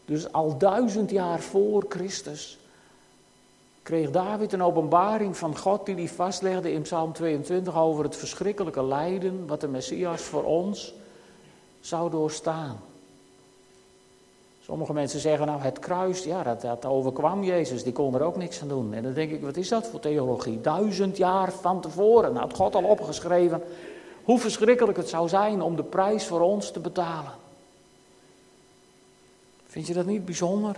Dus 0.05 0.31
al 0.31 0.57
duizend 0.57 1.09
jaar 1.09 1.39
voor 1.39 1.85
Christus 1.89 2.59
kreeg 3.83 4.11
David 4.11 4.53
een 4.53 4.63
openbaring 4.63 5.37
van 5.37 5.57
God 5.57 5.85
die 5.85 5.95
hij 5.95 6.07
vastlegde 6.07 6.71
in 6.71 6.81
Psalm 6.81 7.13
22 7.13 7.77
over 7.77 8.03
het 8.03 8.15
verschrikkelijke 8.15 8.83
lijden 8.83 9.47
wat 9.47 9.61
de 9.61 9.67
Messias 9.67 10.21
voor 10.21 10.43
ons 10.43 10.93
zou 11.79 12.09
doorstaan. 12.09 12.79
Sommige 14.65 14.93
mensen 14.93 15.19
zeggen 15.19 15.47
nou 15.47 15.61
het 15.61 15.79
kruis, 15.79 16.23
ja 16.23 16.43
dat, 16.43 16.61
dat 16.61 16.85
overkwam 16.85 17.43
Jezus, 17.43 17.83
die 17.83 17.93
kon 17.93 18.15
er 18.15 18.21
ook 18.21 18.37
niks 18.37 18.61
aan 18.61 18.67
doen. 18.67 18.93
En 18.93 19.03
dan 19.03 19.13
denk 19.13 19.31
ik, 19.31 19.41
wat 19.41 19.57
is 19.57 19.69
dat 19.69 19.87
voor 19.87 19.99
theologie? 19.99 20.61
Duizend 20.61 21.17
jaar 21.17 21.51
van 21.51 21.81
tevoren 21.81 22.35
had 22.35 22.53
God 22.53 22.75
al 22.75 22.83
opgeschreven 22.83 23.63
hoe 24.23 24.39
verschrikkelijk 24.39 24.97
het 24.97 25.09
zou 25.09 25.27
zijn 25.27 25.61
om 25.61 25.75
de 25.75 25.83
prijs 25.83 26.25
voor 26.25 26.39
ons 26.39 26.71
te 26.71 26.79
betalen. 26.79 27.31
Vind 29.67 29.87
je 29.87 29.93
dat 29.93 30.05
niet 30.05 30.25
bijzonder? 30.25 30.75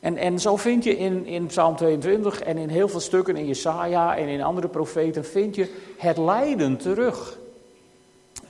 En, 0.00 0.16
en 0.16 0.40
zo 0.40 0.56
vind 0.56 0.84
je 0.84 0.96
in, 0.96 1.26
in 1.26 1.46
Psalm 1.46 1.76
22 1.76 2.40
en 2.40 2.58
in 2.58 2.68
heel 2.68 2.88
veel 2.88 3.00
stukken 3.00 3.36
in 3.36 3.46
Jesaja 3.46 4.16
en 4.16 4.28
in 4.28 4.42
andere 4.42 4.68
profeten, 4.68 5.24
vind 5.24 5.54
je 5.54 5.74
het 5.96 6.18
lijden 6.18 6.76
terug. 6.76 7.38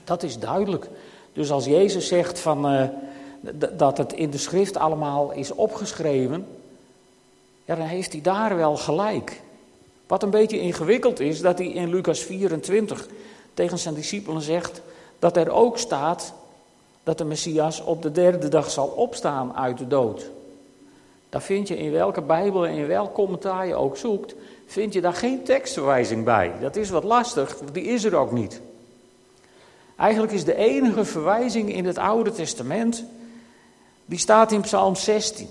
Dat 0.03 0.23
is 0.23 0.39
duidelijk. 0.39 0.89
Dus 1.33 1.51
als 1.51 1.65
Jezus 1.65 2.07
zegt 2.07 2.39
van, 2.39 2.73
uh, 2.73 2.83
dat 3.77 3.97
het 3.97 4.13
in 4.13 4.29
de 4.29 4.37
schrift 4.37 4.77
allemaal 4.77 5.31
is 5.31 5.51
opgeschreven, 5.51 6.47
ja, 7.65 7.75
dan 7.75 7.85
heeft 7.85 8.11
hij 8.11 8.21
daar 8.21 8.55
wel 8.55 8.77
gelijk. 8.77 9.41
Wat 10.07 10.23
een 10.23 10.29
beetje 10.29 10.59
ingewikkeld 10.59 11.19
is, 11.19 11.41
dat 11.41 11.57
hij 11.57 11.67
in 11.67 11.89
Lucas 11.89 12.19
24 12.19 13.07
tegen 13.53 13.79
zijn 13.79 13.93
discipelen 13.93 14.41
zegt 14.41 14.81
dat 15.19 15.37
er 15.37 15.49
ook 15.49 15.77
staat 15.77 16.33
dat 17.03 17.17
de 17.17 17.25
Messias 17.25 17.83
op 17.83 18.01
de 18.01 18.11
derde 18.11 18.47
dag 18.47 18.71
zal 18.71 18.87
opstaan 18.87 19.55
uit 19.55 19.77
de 19.77 19.87
dood. 19.87 20.29
Daar 21.29 21.41
vind 21.41 21.67
je 21.67 21.77
in 21.77 21.91
welke 21.91 22.21
Bijbel 22.21 22.67
en 22.67 22.73
in 22.73 22.87
welk 22.87 23.13
commentaar 23.13 23.67
je 23.67 23.75
ook 23.75 23.97
zoekt, 23.97 24.35
vind 24.65 24.93
je 24.93 25.01
daar 25.01 25.13
geen 25.13 25.43
tekstverwijzing 25.43 26.23
bij. 26.23 26.51
Dat 26.61 26.75
is 26.75 26.89
wat 26.89 27.03
lastig, 27.03 27.57
die 27.71 27.83
is 27.83 28.03
er 28.03 28.15
ook 28.15 28.31
niet. 28.31 28.61
Eigenlijk 29.97 30.33
is 30.33 30.43
de 30.43 30.55
enige 30.55 31.05
verwijzing 31.05 31.73
in 31.73 31.85
het 31.85 31.97
Oude 31.97 32.31
Testament, 32.31 33.03
die 34.05 34.19
staat 34.19 34.51
in 34.51 34.61
Psalm 34.61 34.95
16. 34.95 35.47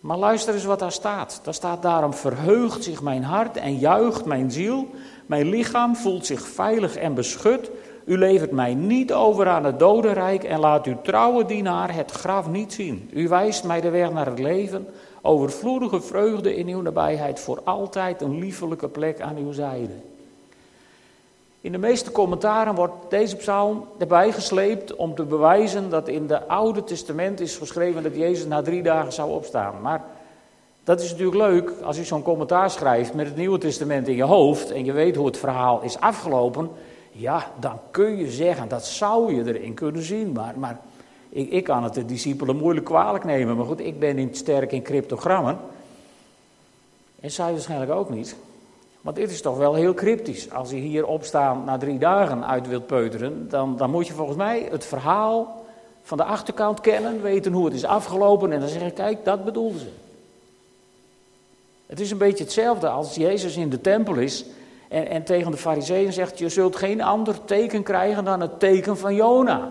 Maar 0.00 0.18
luister 0.18 0.54
eens 0.54 0.64
wat 0.64 0.78
daar 0.78 0.92
staat. 0.92 1.40
Daar 1.42 1.54
staat 1.54 1.82
daarom 1.82 2.14
verheugt 2.14 2.84
zich 2.84 3.02
mijn 3.02 3.22
hart 3.22 3.56
en 3.56 3.78
juicht 3.78 4.24
mijn 4.24 4.50
ziel. 4.50 4.86
Mijn 5.26 5.48
lichaam 5.48 5.96
voelt 5.96 6.26
zich 6.26 6.46
veilig 6.46 6.96
en 6.96 7.14
beschut. 7.14 7.70
U 8.04 8.18
levert 8.18 8.50
mij 8.50 8.74
niet 8.74 9.12
over 9.12 9.48
aan 9.48 9.64
het 9.64 9.78
dodenrijk 9.78 10.44
en 10.44 10.58
laat 10.58 10.86
uw 10.86 11.00
trouwe 11.02 11.44
dienaar 11.44 11.94
het 11.94 12.10
graf 12.10 12.48
niet 12.48 12.72
zien. 12.72 13.10
U 13.12 13.28
wijst 13.28 13.64
mij 13.64 13.80
de 13.80 13.90
weg 13.90 14.12
naar 14.12 14.26
het 14.26 14.38
leven, 14.38 14.86
overvloedige 15.20 16.00
vreugde 16.00 16.56
in 16.56 16.68
uw 16.68 16.80
nabijheid, 16.80 17.40
voor 17.40 17.60
altijd 17.64 18.22
een 18.22 18.38
liefelijke 18.38 18.88
plek 18.88 19.20
aan 19.20 19.36
uw 19.36 19.52
zijde. 19.52 20.11
In 21.62 21.72
de 21.72 21.78
meeste 21.78 22.12
commentaren 22.12 22.74
wordt 22.74 22.94
deze 23.08 23.36
psalm 23.36 23.86
erbij 23.98 24.32
gesleept 24.32 24.96
om 24.96 25.14
te 25.14 25.24
bewijzen 25.24 25.90
dat 25.90 26.08
in 26.08 26.30
het 26.30 26.48
Oude 26.48 26.84
Testament 26.84 27.40
is 27.40 27.56
geschreven 27.56 28.02
dat 28.02 28.16
Jezus 28.16 28.46
na 28.46 28.62
drie 28.62 28.82
dagen 28.82 29.12
zou 29.12 29.30
opstaan. 29.30 29.80
Maar 29.80 30.04
dat 30.84 31.00
is 31.00 31.10
natuurlijk 31.10 31.36
leuk 31.36 31.72
als 31.82 31.96
je 31.96 32.04
zo'n 32.04 32.22
commentaar 32.22 32.70
schrijft 32.70 33.14
met 33.14 33.26
het 33.26 33.36
Nieuwe 33.36 33.58
Testament 33.58 34.08
in 34.08 34.16
je 34.16 34.22
hoofd 34.22 34.70
en 34.70 34.84
je 34.84 34.92
weet 34.92 35.16
hoe 35.16 35.26
het 35.26 35.38
verhaal 35.38 35.82
is 35.82 35.98
afgelopen. 36.00 36.70
Ja, 37.12 37.50
dan 37.60 37.78
kun 37.90 38.16
je 38.16 38.30
zeggen, 38.30 38.68
dat 38.68 38.86
zou 38.86 39.34
je 39.34 39.46
erin 39.46 39.74
kunnen 39.74 40.02
zien. 40.02 40.32
Maar, 40.32 40.54
maar 40.58 40.80
ik, 41.28 41.50
ik 41.50 41.64
kan 41.64 41.84
het 41.84 41.94
de 41.94 42.04
discipelen 42.04 42.56
moeilijk 42.56 42.86
kwalijk 42.86 43.24
nemen. 43.24 43.56
Maar 43.56 43.66
goed, 43.66 43.80
ik 43.80 43.98
ben 43.98 44.16
niet 44.16 44.36
sterk 44.36 44.72
in 44.72 44.82
cryptogrammen. 44.82 45.58
En 47.20 47.30
zij 47.30 47.52
waarschijnlijk 47.52 47.92
ook 47.92 48.10
niet. 48.10 48.36
Want 49.02 49.16
dit 49.16 49.30
is 49.30 49.40
toch 49.40 49.56
wel 49.56 49.74
heel 49.74 49.94
cryptisch. 49.94 50.50
Als 50.50 50.70
je 50.70 50.76
hier 50.76 51.06
opstaan 51.06 51.64
na 51.64 51.78
drie 51.78 51.98
dagen 51.98 52.46
uit 52.46 52.68
wilt 52.68 52.86
peuteren, 52.86 53.48
dan, 53.48 53.76
dan 53.76 53.90
moet 53.90 54.06
je 54.06 54.12
volgens 54.12 54.36
mij 54.36 54.68
het 54.70 54.84
verhaal 54.84 55.64
van 56.02 56.16
de 56.16 56.24
achterkant 56.24 56.80
kennen, 56.80 57.22
weten 57.22 57.52
hoe 57.52 57.64
het 57.64 57.74
is 57.74 57.84
afgelopen 57.84 58.52
en 58.52 58.60
dan 58.60 58.68
zeggen, 58.68 58.92
kijk, 58.92 59.24
dat 59.24 59.44
bedoelden 59.44 59.80
ze. 59.80 59.88
Het 61.86 62.00
is 62.00 62.10
een 62.10 62.18
beetje 62.18 62.44
hetzelfde 62.44 62.88
als 62.88 63.14
Jezus 63.14 63.56
in 63.56 63.70
de 63.70 63.80
tempel 63.80 64.14
is 64.14 64.44
en, 64.88 65.06
en 65.06 65.24
tegen 65.24 65.50
de 65.50 65.56
fariseeën 65.56 66.12
zegt, 66.12 66.38
je 66.38 66.48
zult 66.48 66.76
geen 66.76 67.02
ander 67.02 67.44
teken 67.44 67.82
krijgen 67.82 68.24
dan 68.24 68.40
het 68.40 68.60
teken 68.60 68.96
van 68.96 69.14
Jona. 69.14 69.70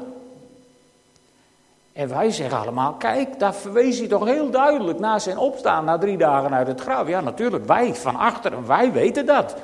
En 1.94 2.10
wij 2.10 2.32
zeggen 2.32 2.58
allemaal, 2.58 2.94
kijk, 2.94 3.40
daar 3.40 3.56
verwees 3.56 3.98
hij 3.98 4.08
toch 4.08 4.26
heel 4.26 4.50
duidelijk 4.50 5.00
na 5.00 5.20
zijn 5.20 5.38
opstaan, 5.38 5.86
na 5.86 5.98
drie 5.98 6.18
dagen 6.18 6.54
uit 6.54 6.68
het 6.68 6.82
graf. 6.82 7.08
Ja, 7.08 7.22
natuurlijk, 7.22 7.66
wij 7.66 7.96
van 7.96 8.16
achteren, 8.16 8.68
wij 8.68 8.92
weten 8.92 9.26
dat. 9.26 9.56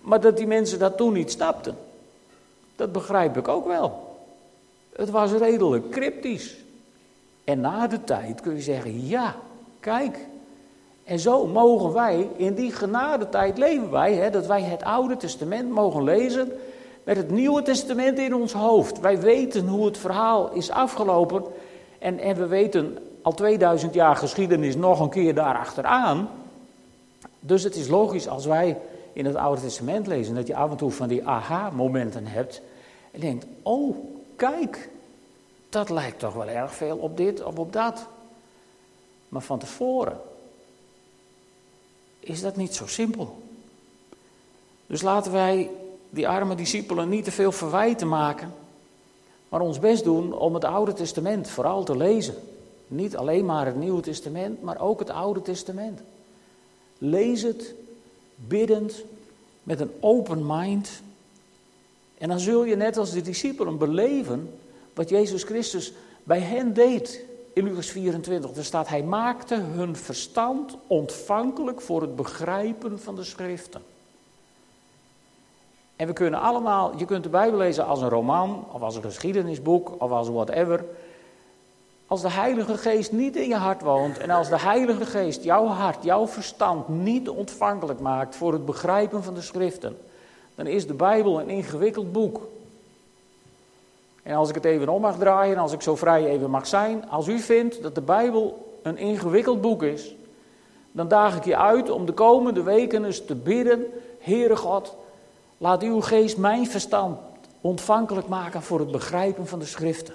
Maar 0.00 0.20
dat 0.20 0.36
die 0.36 0.46
mensen 0.46 0.78
dat 0.78 0.96
toen 0.96 1.12
niet 1.12 1.30
snapten, 1.30 1.76
dat 2.76 2.92
begrijp 2.92 3.36
ik 3.36 3.48
ook 3.48 3.66
wel. 3.66 4.16
Het 4.96 5.10
was 5.10 5.32
redelijk 5.32 5.90
cryptisch. 5.90 6.56
En 7.44 7.60
na 7.60 7.86
de 7.86 8.04
tijd 8.04 8.40
kun 8.40 8.54
je 8.54 8.62
zeggen, 8.62 9.06
ja, 9.06 9.34
kijk. 9.80 10.18
En 11.04 11.18
zo 11.18 11.46
mogen 11.46 11.92
wij, 11.92 12.28
in 12.36 12.54
die 12.54 12.72
genadetijd 12.72 13.58
leven 13.58 13.90
wij, 13.90 14.14
hè, 14.14 14.30
dat 14.30 14.46
wij 14.46 14.62
het 14.62 14.82
Oude 14.82 15.16
Testament 15.16 15.70
mogen 15.70 16.04
lezen 16.04 16.52
met 17.04 17.16
het 17.16 17.30
Nieuwe 17.30 17.62
Testament 17.62 18.18
in 18.18 18.34
ons 18.34 18.52
hoofd. 18.52 19.00
Wij 19.00 19.20
weten 19.20 19.68
hoe 19.68 19.86
het 19.86 19.98
verhaal 19.98 20.52
is 20.52 20.70
afgelopen. 20.70 21.44
En, 21.98 22.18
en 22.18 22.36
we 22.36 22.46
weten 22.46 22.98
al 23.22 23.32
2000 23.32 23.94
jaar 23.94 24.16
geschiedenis 24.16 24.76
nog 24.76 25.00
een 25.00 25.10
keer 25.10 25.34
daarachteraan. 25.34 26.28
Dus 27.40 27.62
het 27.62 27.76
is 27.76 27.88
logisch 27.88 28.28
als 28.28 28.46
wij 28.46 28.78
in 29.12 29.24
het 29.24 29.36
Oude 29.36 29.60
Testament 29.60 30.06
lezen 30.06 30.34
dat 30.34 30.46
je 30.46 30.56
af 30.56 30.70
en 30.70 30.76
toe 30.76 30.90
van 30.90 31.08
die 31.08 31.26
aha-momenten 31.26 32.26
hebt. 32.26 32.62
En 33.10 33.20
denkt: 33.20 33.46
oh, 33.62 33.96
kijk, 34.36 34.90
dat 35.68 35.90
lijkt 35.90 36.18
toch 36.18 36.34
wel 36.34 36.48
erg 36.48 36.74
veel 36.74 36.96
op 36.96 37.16
dit 37.16 37.42
of 37.42 37.58
op 37.58 37.72
dat. 37.72 38.06
Maar 39.28 39.42
van 39.42 39.58
tevoren 39.58 40.20
is 42.20 42.40
dat 42.40 42.56
niet 42.56 42.74
zo 42.74 42.86
simpel. 42.86 43.42
Dus 44.86 45.02
laten 45.02 45.32
wij 45.32 45.70
die 46.14 46.28
arme 46.28 46.54
discipelen 46.54 47.08
niet 47.08 47.24
te 47.24 47.30
veel 47.30 47.52
verwijten 47.52 48.08
maken, 48.08 48.54
maar 49.48 49.60
ons 49.60 49.78
best 49.78 50.04
doen 50.04 50.32
om 50.32 50.54
het 50.54 50.64
Oude 50.64 50.92
Testament 50.92 51.48
vooral 51.48 51.84
te 51.84 51.96
lezen. 51.96 52.34
Niet 52.86 53.16
alleen 53.16 53.44
maar 53.44 53.66
het 53.66 53.76
Nieuwe 53.76 54.02
Testament, 54.02 54.62
maar 54.62 54.80
ook 54.80 54.98
het 54.98 55.10
Oude 55.10 55.42
Testament. 55.42 56.00
Lees 56.98 57.42
het 57.42 57.74
biddend, 58.36 59.04
met 59.62 59.80
een 59.80 59.90
open 60.00 60.46
mind. 60.46 61.02
En 62.18 62.28
dan 62.28 62.40
zul 62.40 62.64
je 62.64 62.76
net 62.76 62.96
als 62.96 63.10
de 63.10 63.22
discipelen 63.22 63.78
beleven 63.78 64.50
wat 64.94 65.08
Jezus 65.08 65.42
Christus 65.42 65.92
bij 66.22 66.40
hen 66.40 66.74
deed. 66.74 67.24
In 67.52 67.64
Lucas 67.64 67.88
24, 67.88 68.52
daar 68.52 68.64
staat, 68.64 68.88
hij 68.88 69.02
maakte 69.02 69.54
hun 69.54 69.96
verstand 69.96 70.76
ontvankelijk 70.86 71.80
voor 71.80 72.00
het 72.00 72.16
begrijpen 72.16 73.00
van 73.00 73.14
de 73.14 73.24
schriften. 73.24 73.82
En 75.96 76.06
we 76.06 76.12
kunnen 76.12 76.40
allemaal, 76.40 76.92
je 76.96 77.04
kunt 77.04 77.22
de 77.22 77.28
Bijbel 77.28 77.58
lezen 77.58 77.86
als 77.86 78.00
een 78.00 78.08
roman, 78.08 78.64
of 78.72 78.82
als 78.82 78.96
een 78.96 79.02
geschiedenisboek, 79.02 79.92
of 79.98 80.10
als 80.10 80.28
whatever. 80.28 80.84
Als 82.06 82.22
de 82.22 82.30
Heilige 82.30 82.76
Geest 82.76 83.12
niet 83.12 83.36
in 83.36 83.48
je 83.48 83.56
hart 83.56 83.82
woont 83.82 84.18
en 84.18 84.30
als 84.30 84.48
de 84.48 84.60
Heilige 84.60 85.06
Geest 85.06 85.42
jouw 85.42 85.66
hart, 85.66 86.04
jouw 86.04 86.26
verstand 86.26 86.88
niet 86.88 87.28
ontvankelijk 87.28 88.00
maakt 88.00 88.36
voor 88.36 88.52
het 88.52 88.64
begrijpen 88.64 89.22
van 89.22 89.34
de 89.34 89.40
schriften, 89.40 89.98
dan 90.54 90.66
is 90.66 90.86
de 90.86 90.94
Bijbel 90.94 91.40
een 91.40 91.48
ingewikkeld 91.48 92.12
boek. 92.12 92.40
En 94.22 94.36
als 94.36 94.48
ik 94.48 94.54
het 94.54 94.64
even 94.64 94.88
om 94.88 95.00
mag 95.00 95.18
draaien, 95.18 95.58
als 95.58 95.72
ik 95.72 95.82
zo 95.82 95.96
vrij 95.96 96.26
even 96.26 96.50
mag 96.50 96.66
zijn, 96.66 97.08
als 97.10 97.28
u 97.28 97.38
vindt 97.38 97.82
dat 97.82 97.94
de 97.94 98.00
Bijbel 98.00 98.78
een 98.82 98.98
ingewikkeld 98.98 99.60
boek 99.60 99.82
is, 99.82 100.14
dan 100.92 101.08
daag 101.08 101.36
ik 101.36 101.44
je 101.44 101.56
uit 101.56 101.90
om 101.90 102.06
de 102.06 102.12
komende 102.12 102.62
weken 102.62 103.04
eens 103.04 103.24
te 103.24 103.34
bidden, 103.34 103.86
Heere 104.18 104.56
God, 104.56 104.96
Laat 105.64 105.82
uw 105.82 106.00
geest 106.00 106.36
mijn 106.36 106.66
verstand 106.66 107.18
ontvankelijk 107.60 108.28
maken 108.28 108.62
voor 108.62 108.78
het 108.78 108.90
begrijpen 108.90 109.46
van 109.46 109.58
de 109.58 109.64
schriften. 109.64 110.14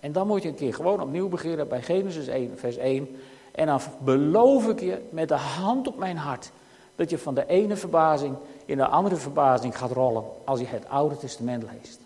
En 0.00 0.12
dan 0.12 0.26
moet 0.26 0.42
je 0.42 0.48
een 0.48 0.54
keer 0.54 0.74
gewoon 0.74 1.00
opnieuw 1.00 1.28
beginnen 1.28 1.68
bij 1.68 1.82
Genesis 1.82 2.26
1, 2.26 2.58
vers 2.58 2.76
1. 2.76 3.08
En 3.52 3.66
dan 3.66 3.80
beloof 3.98 4.68
ik 4.68 4.80
je 4.80 5.00
met 5.10 5.28
de 5.28 5.34
hand 5.34 5.88
op 5.88 5.98
mijn 5.98 6.16
hart 6.16 6.50
dat 6.94 7.10
je 7.10 7.18
van 7.18 7.34
de 7.34 7.46
ene 7.46 7.76
verbazing 7.76 8.36
in 8.64 8.76
de 8.76 8.86
andere 8.86 9.16
verbazing 9.16 9.78
gaat 9.78 9.90
rollen 9.90 10.24
als 10.44 10.60
je 10.60 10.66
het 10.66 10.88
Oude 10.88 11.16
Testament 11.16 11.64
leest. 11.72 12.00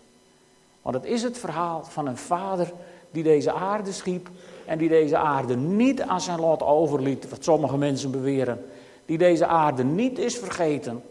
Want 0.81 0.95
het 0.95 1.05
is 1.05 1.23
het 1.23 1.37
verhaal 1.37 1.83
van 1.83 2.07
een 2.07 2.17
vader 2.17 2.71
die 3.11 3.23
deze 3.23 3.51
aarde 3.51 3.91
schiep 3.91 4.29
en 4.65 4.77
die 4.77 4.89
deze 4.89 5.17
aarde 5.17 5.55
niet 5.55 6.01
aan 6.01 6.21
zijn 6.21 6.39
lot 6.39 6.63
overliet, 6.63 7.29
wat 7.29 7.43
sommige 7.43 7.77
mensen 7.77 8.11
beweren. 8.11 8.65
Die 9.05 9.17
deze 9.17 9.45
aarde 9.45 9.83
niet 9.83 10.17
is 10.17 10.37
vergeten 10.37 11.01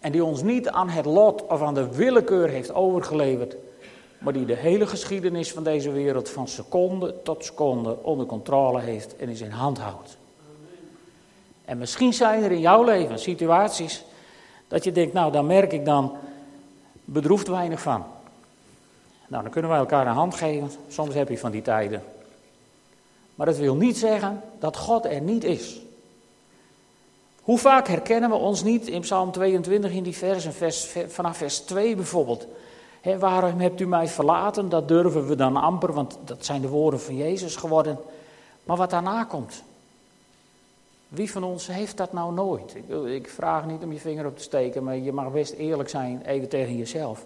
en 0.00 0.12
die 0.12 0.24
ons 0.24 0.42
niet 0.42 0.68
aan 0.68 0.88
het 0.88 1.04
lot 1.04 1.46
of 1.46 1.62
aan 1.62 1.74
de 1.74 1.94
willekeur 1.94 2.48
heeft 2.48 2.74
overgeleverd, 2.74 3.56
maar 4.18 4.32
die 4.32 4.44
de 4.44 4.56
hele 4.56 4.86
geschiedenis 4.86 5.52
van 5.52 5.62
deze 5.62 5.90
wereld 5.90 6.28
van 6.28 6.48
seconde 6.48 7.14
tot 7.22 7.44
seconde 7.44 7.96
onder 8.02 8.26
controle 8.26 8.80
heeft 8.80 9.16
en 9.16 9.28
in 9.28 9.36
zijn 9.36 9.52
hand 9.52 9.78
houdt. 9.78 10.16
En 11.64 11.78
misschien 11.78 12.14
zijn 12.14 12.42
er 12.42 12.52
in 12.52 12.60
jouw 12.60 12.84
leven 12.84 13.18
situaties 13.18 14.04
dat 14.68 14.84
je 14.84 14.92
denkt, 14.92 15.12
nou 15.12 15.32
daar 15.32 15.44
merk 15.44 15.72
ik 15.72 15.84
dan 15.84 16.16
bedroefd 17.04 17.48
weinig 17.48 17.80
van. 17.80 18.04
Nou, 19.28 19.42
dan 19.42 19.52
kunnen 19.52 19.70
wij 19.70 19.80
elkaar 19.80 20.06
een 20.06 20.12
hand 20.12 20.34
geven. 20.34 20.70
Soms 20.88 21.14
heb 21.14 21.28
je 21.28 21.38
van 21.38 21.50
die 21.50 21.62
tijden. 21.62 22.02
Maar 23.34 23.46
dat 23.46 23.56
wil 23.56 23.74
niet 23.74 23.98
zeggen 23.98 24.42
dat 24.58 24.76
God 24.76 25.04
er 25.04 25.20
niet 25.20 25.44
is. 25.44 25.80
Hoe 27.48 27.58
vaak 27.58 27.88
herkennen 27.88 28.30
we 28.30 28.36
ons 28.36 28.62
niet 28.62 28.86
in 28.86 29.00
Psalm 29.00 29.32
22 29.32 29.92
in 29.92 30.02
die 30.02 30.16
versen, 30.16 30.52
vers, 30.52 30.96
vanaf 31.06 31.36
vers 31.36 31.58
2 31.58 31.96
bijvoorbeeld. 31.96 32.46
waarom 33.18 33.60
hebt 33.60 33.80
u 33.80 33.86
mij 33.86 34.08
verlaten? 34.08 34.68
Dat 34.68 34.88
durven 34.88 35.26
we 35.26 35.36
dan 35.36 35.56
amper, 35.56 35.92
want 35.92 36.18
dat 36.24 36.44
zijn 36.44 36.60
de 36.60 36.68
woorden 36.68 37.00
van 37.00 37.16
Jezus 37.16 37.56
geworden. 37.56 37.98
Maar 38.64 38.76
wat 38.76 38.90
daarna 38.90 39.24
komt. 39.24 39.62
Wie 41.08 41.30
van 41.30 41.44
ons 41.44 41.66
heeft 41.66 41.96
dat 41.96 42.12
nou 42.12 42.32
nooit? 42.32 42.74
Ik, 42.74 43.04
ik 43.06 43.28
vraag 43.28 43.66
niet 43.66 43.82
om 43.82 43.92
je 43.92 43.98
vinger 43.98 44.26
op 44.26 44.36
te 44.36 44.42
steken, 44.42 44.84
maar 44.84 44.96
je 44.96 45.12
mag 45.12 45.32
best 45.32 45.52
eerlijk 45.52 45.88
zijn, 45.88 46.22
even 46.26 46.48
tegen 46.48 46.76
jezelf. 46.76 47.24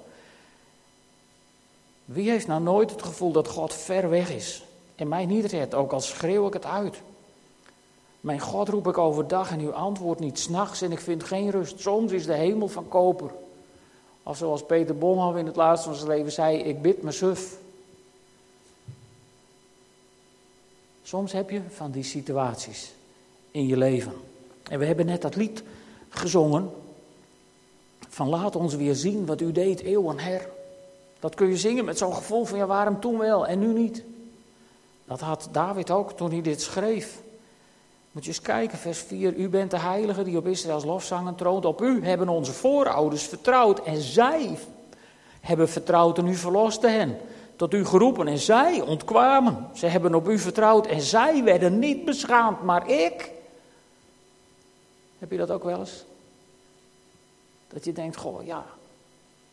Wie 2.04 2.30
heeft 2.30 2.46
nou 2.46 2.62
nooit 2.62 2.90
het 2.90 3.02
gevoel 3.02 3.32
dat 3.32 3.48
God 3.48 3.74
ver 3.74 4.10
weg 4.10 4.30
is 4.30 4.64
en 4.94 5.08
mij 5.08 5.26
niet 5.26 5.44
redt, 5.44 5.74
ook 5.74 5.92
al 5.92 6.00
schreeuw 6.00 6.46
ik 6.46 6.52
het 6.52 6.66
uit? 6.66 7.02
Mijn 8.22 8.40
God 8.40 8.68
roep 8.68 8.86
ik 8.86 8.98
overdag 8.98 9.50
en 9.50 9.60
u 9.60 9.72
antwoordt 9.72 10.20
niet 10.20 10.38
s'nachts 10.38 10.82
en 10.82 10.92
ik 10.92 11.00
vind 11.00 11.24
geen 11.24 11.50
rust. 11.50 11.80
Soms 11.80 12.12
is 12.12 12.26
de 12.26 12.34
hemel 12.34 12.68
van 12.68 12.88
koper. 12.88 13.30
Of 14.22 14.36
zoals 14.36 14.66
Peter 14.66 14.98
Bonhoff 14.98 15.38
in 15.38 15.46
het 15.46 15.56
laatste 15.56 15.88
van 15.88 15.96
zijn 15.98 16.08
leven 16.08 16.32
zei, 16.32 16.58
ik 16.58 16.82
bid 16.82 17.02
me 17.02 17.12
suf. 17.12 17.56
Soms 21.02 21.32
heb 21.32 21.50
je 21.50 21.60
van 21.68 21.90
die 21.90 22.02
situaties 22.02 22.94
in 23.50 23.66
je 23.66 23.76
leven. 23.76 24.12
En 24.70 24.78
we 24.78 24.84
hebben 24.84 25.06
net 25.06 25.22
dat 25.22 25.36
lied 25.36 25.62
gezongen 26.08 26.70
van 28.08 28.28
laat 28.28 28.56
ons 28.56 28.74
weer 28.74 28.94
zien 28.94 29.26
wat 29.26 29.40
u 29.40 29.52
deed 29.52 29.80
eeuwen 29.80 30.18
her. 30.18 30.48
Dat 31.20 31.34
kun 31.34 31.48
je 31.48 31.56
zingen 31.56 31.84
met 31.84 31.98
zo'n 31.98 32.14
gevoel 32.14 32.44
van 32.44 32.58
ja 32.58 32.66
waarom 32.66 33.00
toen 33.00 33.18
wel 33.18 33.46
en 33.46 33.58
nu 33.58 33.72
niet. 33.72 34.04
Dat 35.04 35.20
had 35.20 35.48
David 35.52 35.90
ook 35.90 36.12
toen 36.12 36.30
hij 36.30 36.42
dit 36.42 36.60
schreef. 36.60 37.22
Moet 38.12 38.24
je 38.24 38.28
eens 38.28 38.40
kijken, 38.40 38.78
vers 38.78 38.98
4. 38.98 39.34
U 39.34 39.48
bent 39.48 39.70
de 39.70 39.78
heilige 39.78 40.22
die 40.22 40.36
op 40.36 40.46
Israëls 40.46 40.84
lofzangen 40.84 41.34
troont. 41.34 41.64
Op 41.64 41.80
u 41.80 42.04
hebben 42.04 42.28
onze 42.28 42.52
voorouders 42.52 43.22
vertrouwd. 43.22 43.82
En 43.82 44.00
zij 44.00 44.58
hebben 45.40 45.68
vertrouwd 45.68 46.18
en 46.18 46.26
u 46.26 46.34
verloste 46.34 46.88
hen. 46.88 47.18
Tot 47.56 47.74
u 47.74 47.84
geroepen 47.84 48.28
en 48.28 48.38
zij 48.38 48.80
ontkwamen. 48.80 49.68
Ze 49.74 49.86
hebben 49.86 50.14
op 50.14 50.28
u 50.28 50.38
vertrouwd 50.38 50.86
en 50.86 51.00
zij 51.00 51.44
werden 51.44 51.78
niet 51.78 52.04
beschaamd. 52.04 52.62
Maar 52.62 52.88
ik. 52.90 53.30
Heb 55.18 55.30
je 55.30 55.36
dat 55.36 55.50
ook 55.50 55.64
wel 55.64 55.78
eens? 55.78 56.04
Dat 57.68 57.84
je 57.84 57.92
denkt, 57.92 58.16
goh 58.16 58.44
ja, 58.44 58.64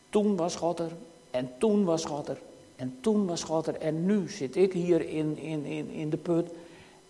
toen 0.08 0.36
was 0.36 0.56
God 0.56 0.78
er. 0.78 0.92
En 1.30 1.52
toen 1.58 1.84
was 1.84 2.04
God 2.04 2.28
er. 2.28 2.38
En 2.76 2.98
toen 3.00 3.26
was 3.26 3.42
God 3.42 3.66
er. 3.66 3.76
En 3.76 4.06
nu 4.06 4.28
zit 4.28 4.56
ik 4.56 4.72
hier 4.72 5.08
in, 5.08 5.38
in, 5.38 5.64
in, 5.64 5.90
in 5.90 6.10
de 6.10 6.16
put. 6.16 6.50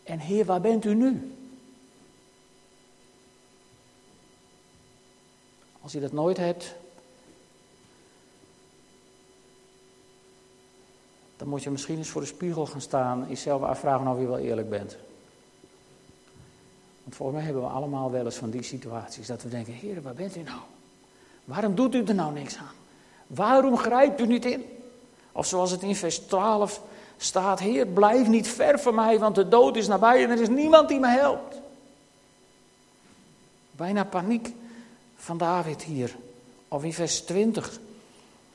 En 0.04 0.18
Heer, 0.18 0.44
waar 0.44 0.60
bent 0.60 0.84
u 0.84 0.94
nu? 0.94 1.32
Als 5.90 5.98
je 5.98 6.08
dat 6.08 6.16
nooit 6.16 6.36
hebt, 6.36 6.74
dan 11.36 11.48
moet 11.48 11.62
je 11.62 11.70
misschien 11.70 11.96
eens 11.96 12.08
voor 12.08 12.20
de 12.20 12.26
spiegel 12.26 12.66
gaan 12.66 12.80
staan 12.80 13.22
en 13.22 13.28
jezelf 13.28 13.62
afvragen 13.62 14.06
of 14.06 14.18
je 14.18 14.26
wel 14.26 14.38
eerlijk 14.38 14.70
bent. 14.70 14.96
Want 17.02 17.16
volgens 17.16 17.36
mij 17.36 17.46
hebben 17.46 17.62
we 17.62 17.68
allemaal 17.68 18.10
wel 18.10 18.24
eens 18.24 18.36
van 18.36 18.50
die 18.50 18.62
situaties 18.62 19.26
dat 19.26 19.42
we 19.42 19.48
denken, 19.48 19.72
Heer, 19.72 20.02
waar 20.02 20.14
bent 20.14 20.36
u 20.36 20.42
nou? 20.42 20.60
Waarom 21.44 21.74
doet 21.74 21.94
u 21.94 22.04
er 22.04 22.14
nou 22.14 22.32
niks 22.32 22.56
aan? 22.56 22.74
Waarom 23.26 23.76
grijpt 23.76 24.20
u 24.20 24.26
niet 24.26 24.44
in? 24.44 24.64
Of 25.32 25.46
zoals 25.46 25.70
het 25.70 25.82
in 25.82 25.96
vers 25.96 26.18
12 26.18 26.82
staat, 27.16 27.60
Heer, 27.60 27.86
blijf 27.86 28.28
niet 28.28 28.48
ver 28.48 28.78
van 28.80 28.94
mij, 28.94 29.18
want 29.18 29.34
de 29.34 29.48
dood 29.48 29.76
is 29.76 29.86
nabij 29.86 30.24
en 30.24 30.30
er 30.30 30.40
is 30.40 30.48
niemand 30.48 30.88
die 30.88 30.98
me 30.98 31.08
helpt. 31.08 31.56
Bijna 33.70 34.04
paniek 34.04 34.58
van 35.20 35.38
David 35.38 35.82
hier. 35.82 36.16
Of 36.68 36.84
in 36.84 36.92
vers 36.92 37.20
20, 37.20 37.78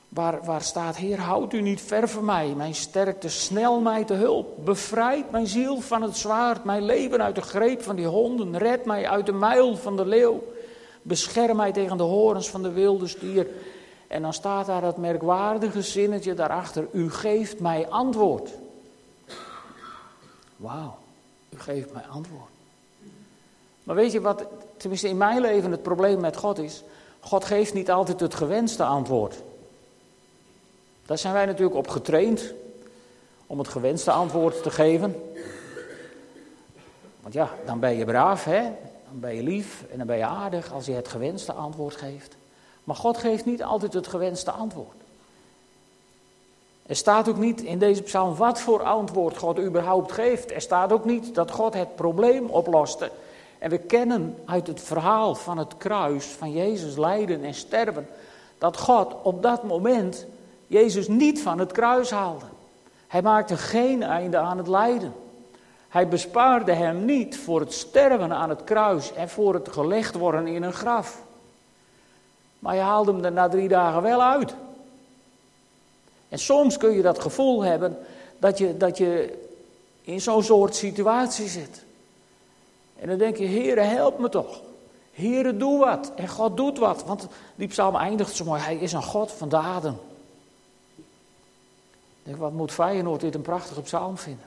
waar, 0.08 0.44
waar 0.44 0.62
staat, 0.62 0.96
Heer, 0.96 1.18
houd 1.18 1.52
u 1.52 1.60
niet 1.60 1.80
ver 1.80 2.08
van 2.08 2.24
mij, 2.24 2.48
mijn 2.56 2.74
sterkte, 2.74 3.28
snel 3.28 3.80
mij 3.80 4.04
te 4.04 4.14
hulp. 4.14 4.64
Bevrijd 4.64 5.30
mijn 5.30 5.46
ziel 5.46 5.80
van 5.80 6.02
het 6.02 6.16
zwaard, 6.16 6.64
mijn 6.64 6.84
leven 6.84 7.22
uit 7.22 7.34
de 7.34 7.42
greep 7.42 7.82
van 7.82 7.96
die 7.96 8.06
honden. 8.06 8.58
Red 8.58 8.84
mij 8.84 9.08
uit 9.08 9.26
de 9.26 9.32
muil 9.32 9.76
van 9.76 9.96
de 9.96 10.06
leeuw. 10.06 10.42
Bescherm 11.02 11.56
mij 11.56 11.72
tegen 11.72 11.96
de 11.96 12.02
horens 12.02 12.48
van 12.48 12.62
de 12.62 12.72
wilde 12.72 13.06
stier. 13.06 13.46
En 14.06 14.22
dan 14.22 14.32
staat 14.32 14.66
daar 14.66 14.80
dat 14.80 14.96
merkwaardige 14.96 15.82
zinnetje 15.82 16.34
daarachter. 16.34 16.86
U 16.92 17.10
geeft 17.10 17.60
mij 17.60 17.88
antwoord. 17.88 18.50
Wauw, 20.56 20.98
u 21.48 21.58
geeft 21.58 21.92
mij 21.92 22.04
antwoord. 22.10 22.55
Maar 23.86 23.96
weet 23.96 24.12
je 24.12 24.20
wat, 24.20 24.44
tenminste 24.76 25.08
in 25.08 25.16
mijn 25.16 25.40
leven 25.40 25.70
het 25.70 25.82
probleem 25.82 26.20
met 26.20 26.36
God 26.36 26.58
is? 26.58 26.82
God 27.20 27.44
geeft 27.44 27.74
niet 27.74 27.90
altijd 27.90 28.20
het 28.20 28.34
gewenste 28.34 28.84
antwoord. 28.84 29.42
Daar 31.06 31.18
zijn 31.18 31.32
wij 31.32 31.46
natuurlijk 31.46 31.76
op 31.76 31.88
getraind, 31.88 32.52
om 33.46 33.58
het 33.58 33.68
gewenste 33.68 34.10
antwoord 34.10 34.62
te 34.62 34.70
geven. 34.70 35.22
Want 37.20 37.34
ja, 37.34 37.50
dan 37.64 37.80
ben 37.80 37.96
je 37.96 38.04
braaf, 38.04 38.44
hè? 38.44 38.62
Dan 39.08 39.20
ben 39.20 39.34
je 39.34 39.42
lief 39.42 39.84
en 39.90 39.98
dan 39.98 40.06
ben 40.06 40.16
je 40.16 40.24
aardig 40.24 40.72
als 40.72 40.86
je 40.86 40.92
het 40.92 41.08
gewenste 41.08 41.52
antwoord 41.52 41.96
geeft. 41.96 42.36
Maar 42.84 42.96
God 42.96 43.18
geeft 43.18 43.44
niet 43.44 43.62
altijd 43.62 43.92
het 43.92 44.06
gewenste 44.06 44.50
antwoord. 44.50 44.96
Er 46.86 46.96
staat 46.96 47.28
ook 47.28 47.38
niet 47.38 47.60
in 47.60 47.78
deze 47.78 48.02
psalm 48.02 48.36
wat 48.36 48.60
voor 48.60 48.82
antwoord 48.82 49.36
God 49.36 49.58
überhaupt 49.58 50.12
geeft. 50.12 50.50
Er 50.52 50.60
staat 50.60 50.92
ook 50.92 51.04
niet 51.04 51.34
dat 51.34 51.50
God 51.50 51.74
het 51.74 51.94
probleem 51.94 52.46
oploste. 52.46 53.10
En 53.58 53.70
we 53.70 53.78
kennen 53.78 54.38
uit 54.44 54.66
het 54.66 54.80
verhaal 54.80 55.34
van 55.34 55.58
het 55.58 55.76
kruis, 55.76 56.24
van 56.24 56.52
Jezus 56.52 56.96
lijden 56.96 57.44
en 57.44 57.54
sterven, 57.54 58.08
dat 58.58 58.76
God 58.76 59.14
op 59.22 59.42
dat 59.42 59.62
moment 59.62 60.26
Jezus 60.66 61.08
niet 61.08 61.42
van 61.42 61.58
het 61.58 61.72
kruis 61.72 62.10
haalde. 62.10 62.44
Hij 63.06 63.22
maakte 63.22 63.56
geen 63.56 64.02
einde 64.02 64.38
aan 64.38 64.58
het 64.58 64.68
lijden. 64.68 65.14
Hij 65.88 66.08
bespaarde 66.08 66.72
hem 66.72 67.04
niet 67.04 67.38
voor 67.38 67.60
het 67.60 67.72
sterven 67.72 68.32
aan 68.32 68.48
het 68.48 68.64
kruis 68.64 69.12
en 69.12 69.28
voor 69.28 69.54
het 69.54 69.68
gelegd 69.68 70.14
worden 70.14 70.46
in 70.46 70.62
een 70.62 70.72
graf. 70.72 71.22
Maar 72.58 72.74
je 72.74 72.80
haalde 72.80 73.12
hem 73.12 73.24
er 73.24 73.32
na 73.32 73.48
drie 73.48 73.68
dagen 73.68 74.02
wel 74.02 74.22
uit. 74.22 74.54
En 76.28 76.38
soms 76.38 76.76
kun 76.76 76.90
je 76.90 77.02
dat 77.02 77.18
gevoel 77.18 77.62
hebben 77.62 77.98
dat 78.38 78.58
je, 78.58 78.76
dat 78.76 78.98
je 78.98 79.38
in 80.02 80.20
zo'n 80.20 80.42
soort 80.42 80.74
situatie 80.74 81.48
zit. 81.48 81.84
En 82.98 83.08
dan 83.08 83.18
denk 83.18 83.36
je, 83.36 83.46
Heere, 83.46 83.80
help 83.80 84.18
me 84.18 84.28
toch. 84.28 84.62
Heere, 85.12 85.56
doe 85.56 85.78
wat. 85.78 86.12
En 86.16 86.28
God 86.28 86.56
doet 86.56 86.78
wat. 86.78 87.04
Want 87.04 87.26
die 87.54 87.68
psalm 87.68 87.96
eindigt 87.96 88.34
zo 88.34 88.44
mooi. 88.44 88.60
Hij 88.60 88.76
is 88.76 88.92
een 88.92 89.02
God 89.02 89.32
van 89.32 89.48
daden. 89.48 89.98
Ik 90.96 92.32
denk, 92.32 92.36
wat 92.36 92.52
moet 92.52 92.72
Feyenoord 92.72 93.20
dit 93.20 93.34
een 93.34 93.42
prachtige 93.42 93.82
psalm 93.82 94.18
vinden. 94.18 94.44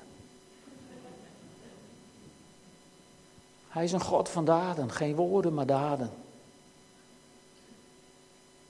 Hij 3.70 3.84
is 3.84 3.92
een 3.92 4.02
God 4.02 4.30
van 4.30 4.46
daden. 4.46 4.92
Geen 4.92 5.16
woorden, 5.16 5.54
maar 5.54 5.66
daden. 5.66 6.12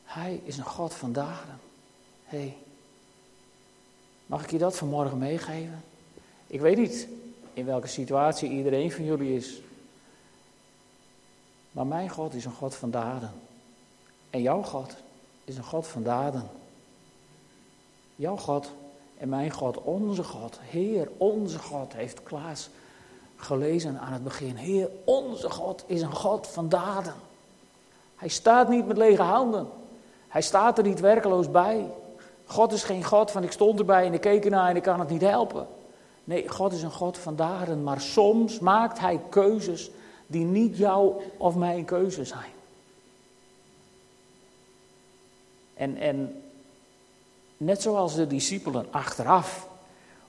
Hij 0.04 0.42
is 0.44 0.58
een 0.58 0.66
God 0.66 0.94
van 0.94 1.14
daden. 1.14 1.60
Hé, 2.24 2.58
mag 4.26 4.44
ik 4.44 4.52
je 4.52 4.58
dat 4.58 4.76
vanmorgen 4.76 5.18
meegeven? 5.18 5.84
Ik 6.48 6.62
weet 6.62 6.78
niet 6.78 7.08
in 7.54 7.66
welke 7.66 7.88
situatie 7.88 8.50
iedereen 8.50 8.92
van 8.92 9.06
jullie 9.06 9.36
is. 9.36 9.62
Maar 11.80 11.88
mijn 11.88 12.10
God 12.10 12.34
is 12.34 12.46
een 12.46 12.54
God 12.54 12.76
van 12.76 12.92
daden. 12.92 13.32
En 14.30 14.42
jouw 14.42 14.62
God 14.62 14.96
is 15.44 15.58
een 15.58 15.64
God 15.64 15.88
van 15.88 16.04
daden. 16.04 16.50
Jouw 18.16 18.38
God 18.38 18.72
en 19.18 19.30
mijn 19.30 19.52
God, 19.52 19.82
onze 19.82 20.24
God, 20.24 20.60
Heer, 20.62 21.10
onze 21.18 21.60
God, 21.60 21.94
heeft 21.94 22.24
Klaas 22.24 22.70
gelezen 23.36 24.00
aan 24.00 24.14
het 24.14 24.24
begin. 24.24 24.56
Heer, 24.56 24.90
onze 25.04 25.50
God 25.50 25.84
is 25.88 26.02
een 26.02 26.16
God 26.16 26.48
van 26.48 26.70
daden. 26.70 27.14
Hij 28.16 28.30
staat 28.30 28.70
niet 28.70 28.88
met 28.88 28.98
lege 28.98 29.22
handen. 29.22 29.68
Hij 30.28 30.42
staat 30.42 30.78
er 30.78 30.84
niet 30.84 31.00
werkeloos 31.00 31.52
bij. 31.52 31.92
God 32.46 32.72
is 32.72 32.84
geen 32.84 33.04
God 33.04 33.32
van 33.32 33.44
ik 33.44 33.52
stond 33.52 33.80
erbij 33.80 34.06
en 34.06 34.14
ik 34.14 34.22
keek 34.22 34.46
ernaar 34.46 34.70
en 34.70 34.76
ik 34.76 34.84
kan 34.84 35.00
het 35.00 35.10
niet 35.10 35.22
helpen. 35.22 35.68
Nee, 36.24 36.50
God 36.50 36.74
is 36.74 36.84
een 36.84 36.92
God 36.92 37.18
van 37.18 37.36
daden, 37.36 37.84
maar 37.84 38.02
soms 38.02 38.60
maakt 38.60 39.00
Hij 39.00 39.20
keuzes 39.30 39.92
die 40.30 40.46
niet 40.46 40.78
jouw 40.78 41.22
of 41.38 41.56
mijn 41.56 41.86
keuze 41.86 42.26
zijn. 42.26 42.52
En, 45.74 45.98
en 45.98 46.42
net 47.58 47.82
zoals 47.82 48.16
de 48.16 48.28
discipelen 48.28 48.86
achteraf 48.92 49.68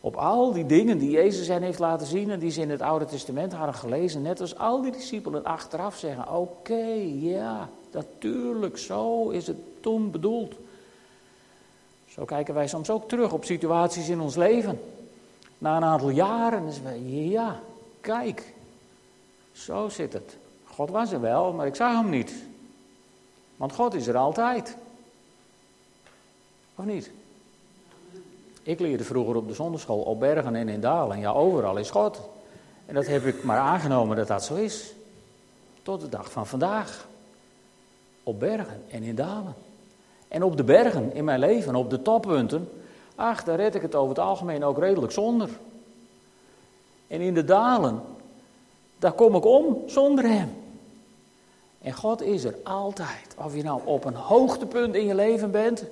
op 0.01 0.17
al 0.17 0.53
die 0.53 0.67
dingen 0.67 0.99
die 0.99 1.11
Jezus 1.11 1.49
hen 1.49 1.63
heeft 1.63 1.79
laten 1.79 2.07
zien 2.07 2.31
en 2.31 2.39
die 2.39 2.51
ze 2.51 2.61
in 2.61 2.71
het 2.71 2.81
Oude 2.81 3.05
Testament 3.05 3.53
hadden 3.53 3.75
gelezen, 3.75 4.23
net 4.23 4.41
als 4.41 4.57
al 4.57 4.83
die 4.83 4.93
discipelen 4.93 5.45
achteraf 5.45 5.97
zeggen: 5.97 6.37
Oké, 6.37 6.85
ja, 7.21 7.69
natuurlijk, 7.93 8.79
zo 8.79 9.29
is 9.29 9.47
het 9.47 9.57
toen 9.81 10.11
bedoeld. 10.11 10.55
Zo 12.07 12.25
kijken 12.25 12.55
wij 12.55 12.69
soms 12.69 12.91
ook 12.91 13.09
terug 13.09 13.33
op 13.33 13.45
situaties 13.45 14.09
in 14.09 14.21
ons 14.21 14.37
leven. 14.37 14.81
Na 15.59 15.77
een 15.77 15.85
aantal 15.85 16.11
jaren 16.11 16.67
is 16.67 16.81
we, 16.81 17.29
ja, 17.29 17.61
kijk, 18.01 18.55
zo 19.65 19.89
zit 19.89 20.13
het. 20.13 20.37
God 20.65 20.91
was 20.91 21.13
er 21.13 21.21
wel, 21.21 21.53
maar 21.53 21.67
ik 21.67 21.75
zag 21.75 21.93
hem 21.93 22.11
niet. 22.11 22.35
Want 23.57 23.73
God 23.73 23.95
is 23.95 24.07
er 24.07 24.17
altijd. 24.17 24.77
Of 26.75 26.85
niet? 26.85 27.11
Ik 28.63 28.81
leerde 28.81 29.05
vroeger 29.05 29.37
op 29.37 29.49
de 29.49 29.55
zonderschool 29.55 30.01
op 30.01 30.21
bergen 30.21 30.55
en 30.55 30.69
in 30.69 30.81
dalen. 30.81 31.19
Ja, 31.19 31.31
overal 31.31 31.77
is 31.77 31.91
God. 31.91 32.21
En 32.87 32.95
dat 32.95 33.07
heb 33.07 33.25
ik 33.25 33.43
maar 33.43 33.59
aangenomen 33.59 34.17
dat 34.17 34.27
dat 34.27 34.45
zo 34.45 34.55
is. 34.55 34.93
Tot 35.83 36.01
de 36.01 36.09
dag 36.09 36.33
van 36.33 36.47
vandaag. 36.47 37.09
Op 38.23 38.41
bergen 38.41 38.83
en 38.91 39.03
in 39.03 39.15
dalen. 39.15 39.55
En 40.29 40.43
op 40.43 40.57
de 40.57 40.65
bergen 40.65 41.15
in 41.15 41.25
mijn 41.25 41.39
leven, 41.39 41.75
op 41.75 41.91
de 41.91 42.03
toppunten, 42.03 42.71
ach, 43.15 43.45
daar 43.45 43.57
red 43.57 43.75
ik 43.75 43.83
het 43.83 43.95
over 43.95 44.09
het 44.09 44.25
algemeen 44.25 44.65
ook 44.65 44.79
redelijk 44.79 45.13
zonder. 45.13 45.49
En 47.07 47.21
in 47.21 47.35
de 47.35 47.45
dalen, 47.45 48.03
daar 49.01 49.13
kom 49.13 49.35
ik 49.35 49.45
om 49.45 49.83
zonder 49.87 50.25
Hem. 50.25 50.57
En 51.83 51.93
God 51.93 52.23
is 52.23 52.45
er 52.45 52.55
altijd. 52.63 53.35
Of 53.37 53.55
je 53.55 53.63
nou 53.63 53.81
op 53.85 54.05
een 54.05 54.15
hoogtepunt 54.15 54.95
in 54.95 55.07
je 55.07 55.15
leven 55.15 55.51
bent. 55.51 55.85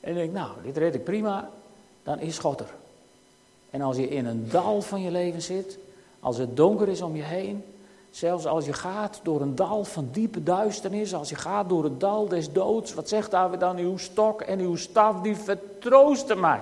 En 0.00 0.12
je 0.12 0.14
denkt, 0.14 0.34
nou, 0.34 0.50
dit 0.62 0.76
red 0.76 0.94
ik 0.94 1.04
prima. 1.04 1.50
Dan 2.02 2.20
is 2.20 2.38
God 2.38 2.60
er. 2.60 2.74
En 3.70 3.80
als 3.80 3.96
je 3.96 4.08
in 4.08 4.26
een 4.26 4.48
dal 4.50 4.82
van 4.82 5.02
je 5.02 5.10
leven 5.10 5.42
zit. 5.42 5.78
Als 6.20 6.36
het 6.36 6.56
donker 6.56 6.88
is 6.88 7.02
om 7.02 7.16
je 7.16 7.22
heen. 7.22 7.64
Zelfs 8.10 8.46
als 8.46 8.64
je 8.64 8.72
gaat 8.72 9.20
door 9.22 9.40
een 9.40 9.54
dal 9.54 9.84
van 9.84 10.08
diepe 10.12 10.42
duisternis, 10.42 11.14
als 11.14 11.28
je 11.28 11.34
gaat 11.34 11.68
door 11.68 11.84
het 11.84 12.00
dal 12.00 12.28
des 12.28 12.52
doods, 12.52 12.94
wat 12.94 13.08
zegt 13.08 13.30
David 13.30 13.60
dan? 13.60 13.76
Uw 13.76 13.96
stok 13.96 14.40
en 14.40 14.58
uw 14.58 14.76
staf, 14.76 15.20
die 15.20 15.36
vertroosten 15.36 16.40
mij. 16.40 16.60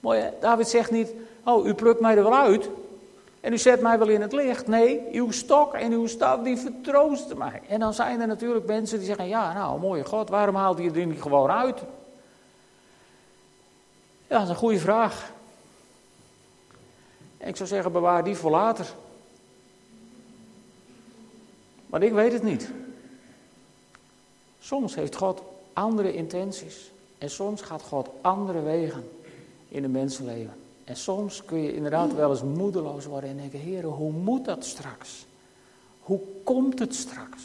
Mooi? 0.00 0.22
David 0.40 0.68
zegt 0.68 0.90
niet, 0.90 1.12
oh, 1.44 1.66
u 1.66 1.74
plukt 1.74 2.00
mij 2.00 2.16
er 2.16 2.22
wel 2.22 2.36
uit 2.36 2.68
en 3.46 3.52
u 3.52 3.58
zet 3.58 3.80
mij 3.80 3.98
wel 3.98 4.08
in 4.08 4.20
het 4.20 4.32
licht. 4.32 4.66
Nee, 4.66 5.02
uw 5.12 5.30
stok 5.30 5.74
en 5.74 5.92
uw 5.92 6.06
staf, 6.06 6.42
die 6.42 6.56
vertroosten 6.56 7.38
mij. 7.38 7.62
En 7.68 7.80
dan 7.80 7.94
zijn 7.94 8.20
er 8.20 8.26
natuurlijk 8.26 8.66
mensen 8.66 8.98
die 8.98 9.06
zeggen, 9.06 9.28
ja, 9.28 9.52
nou, 9.52 9.80
mooie 9.80 10.04
God, 10.04 10.28
waarom 10.28 10.54
haalt 10.54 10.78
hij 10.78 10.92
er 10.92 11.06
niet 11.06 11.22
gewoon 11.22 11.50
uit? 11.50 11.80
Ja, 14.26 14.38
dat 14.38 14.42
is 14.42 14.48
een 14.48 14.54
goede 14.54 14.78
vraag. 14.78 15.32
Ik 17.36 17.56
zou 17.56 17.68
zeggen, 17.68 17.92
bewaar 17.92 18.24
die 18.24 18.36
voor 18.36 18.50
later. 18.50 18.86
Maar 21.86 22.02
ik 22.02 22.12
weet 22.12 22.32
het 22.32 22.42
niet. 22.42 22.70
Soms 24.58 24.94
heeft 24.94 25.16
God 25.16 25.42
andere 25.72 26.14
intenties. 26.14 26.90
En 27.18 27.30
soms 27.30 27.62
gaat 27.62 27.82
God 27.82 28.08
andere 28.20 28.62
wegen 28.62 29.10
in 29.68 29.84
een 29.84 29.90
mensenleven. 29.90 30.65
En 30.86 30.96
soms 30.96 31.44
kun 31.44 31.58
je 31.58 31.74
inderdaad 31.74 32.14
wel 32.14 32.30
eens 32.30 32.42
moedeloos 32.42 33.04
worden 33.04 33.30
en 33.30 33.36
denken: 33.36 33.58
Heer, 33.58 33.84
hoe 33.84 34.12
moet 34.12 34.44
dat 34.44 34.64
straks? 34.64 35.26
Hoe 36.00 36.20
komt 36.44 36.78
het 36.78 36.94
straks? 36.94 37.42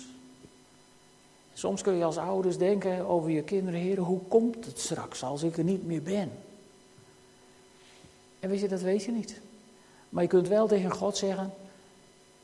Soms 1.53 1.81
kun 1.81 1.93
je 1.93 2.03
als 2.03 2.17
ouders 2.17 2.57
denken 2.57 3.07
over 3.07 3.29
je 3.29 3.43
kinderen: 3.43 3.79
Heer, 3.79 3.99
hoe 3.99 4.19
komt 4.27 4.65
het 4.65 4.79
straks 4.79 5.23
als 5.23 5.43
ik 5.43 5.57
er 5.57 5.63
niet 5.63 5.85
meer 5.85 6.01
ben? 6.01 6.31
En 8.39 8.49
weet 8.49 8.59
je, 8.59 8.67
dat 8.67 8.81
weet 8.81 9.03
je 9.03 9.11
niet. 9.11 9.41
Maar 10.09 10.23
je 10.23 10.29
kunt 10.29 10.47
wel 10.47 10.67
tegen 10.67 10.91
God 10.91 11.17
zeggen: 11.17 11.53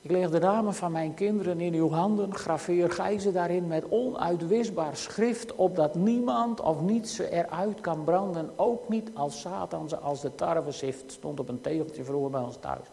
ik 0.08 0.14
leg 0.14 0.30
de 0.30 0.40
namen 0.40 0.74
van 0.74 0.92
mijn 0.92 1.14
kinderen 1.14 1.60
in 1.60 1.74
uw 1.74 1.90
handen, 1.90 2.36
graveer 2.36 2.92
gij 2.92 3.20
ze 3.20 3.32
daarin 3.32 3.68
met 3.68 3.90
onuitwisbaar 3.90 4.98
schrift, 4.98 5.56
opdat 5.56 5.96
niemand 5.96 6.60
of 6.60 6.82
niets 6.82 7.16
ze 7.16 7.30
eruit 7.30 7.82
kan 7.82 8.04
branden, 8.04 8.52
ook 8.56 8.90
niet 8.90 9.10
als 9.14 9.40
Satan 9.40 9.90
ze 9.90 9.98
als 9.98 10.22
de 10.22 10.36
tarwe 10.36 10.72
zift, 10.72 11.12
stond 11.12 11.40
op 11.40 11.50
een 11.50 11.62
tegeltje 11.62 12.04
vroeger 12.04 12.30
bij 12.32 12.42
ons 12.42 12.58
thuis. 12.60 12.88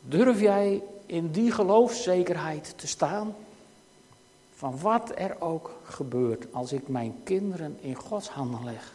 Durf 0.00 0.40
jij 0.40 0.82
in 1.06 1.30
die 1.30 1.52
geloofszekerheid 1.52 2.78
te 2.78 2.86
staan? 2.86 3.34
Van 4.54 4.80
wat 4.80 5.12
er 5.14 5.36
ook 5.40 5.70
gebeurt, 5.84 6.46
als 6.52 6.72
ik 6.72 6.88
mijn 6.88 7.14
kinderen 7.24 7.76
in 7.80 7.94
Gods 7.94 8.28
handen 8.28 8.64
leg, 8.64 8.92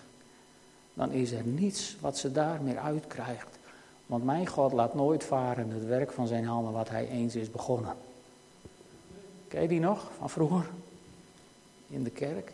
dan 0.94 1.12
is 1.12 1.32
er 1.32 1.46
niets 1.46 1.98
wat 2.00 2.18
ze 2.18 2.32
daar 2.32 2.62
meer 2.62 2.78
uitkrijgt 2.78 3.58
want 4.06 4.24
mijn 4.24 4.48
God 4.48 4.72
laat 4.72 4.94
nooit 4.94 5.24
varen 5.24 5.70
het 5.70 5.86
werk 5.86 6.12
van 6.12 6.28
zijn 6.28 6.46
handen 6.46 6.74
wat 6.74 6.90
hij 6.90 7.08
eens 7.08 7.36
is 7.36 7.52
begonnen. 7.52 7.96
Ken 9.48 9.62
je 9.62 9.68
die 9.68 9.80
nog 9.80 10.12
van 10.18 10.30
vroeger? 10.30 10.66
In 11.88 12.04
de 12.04 12.10
kerk? 12.10 12.52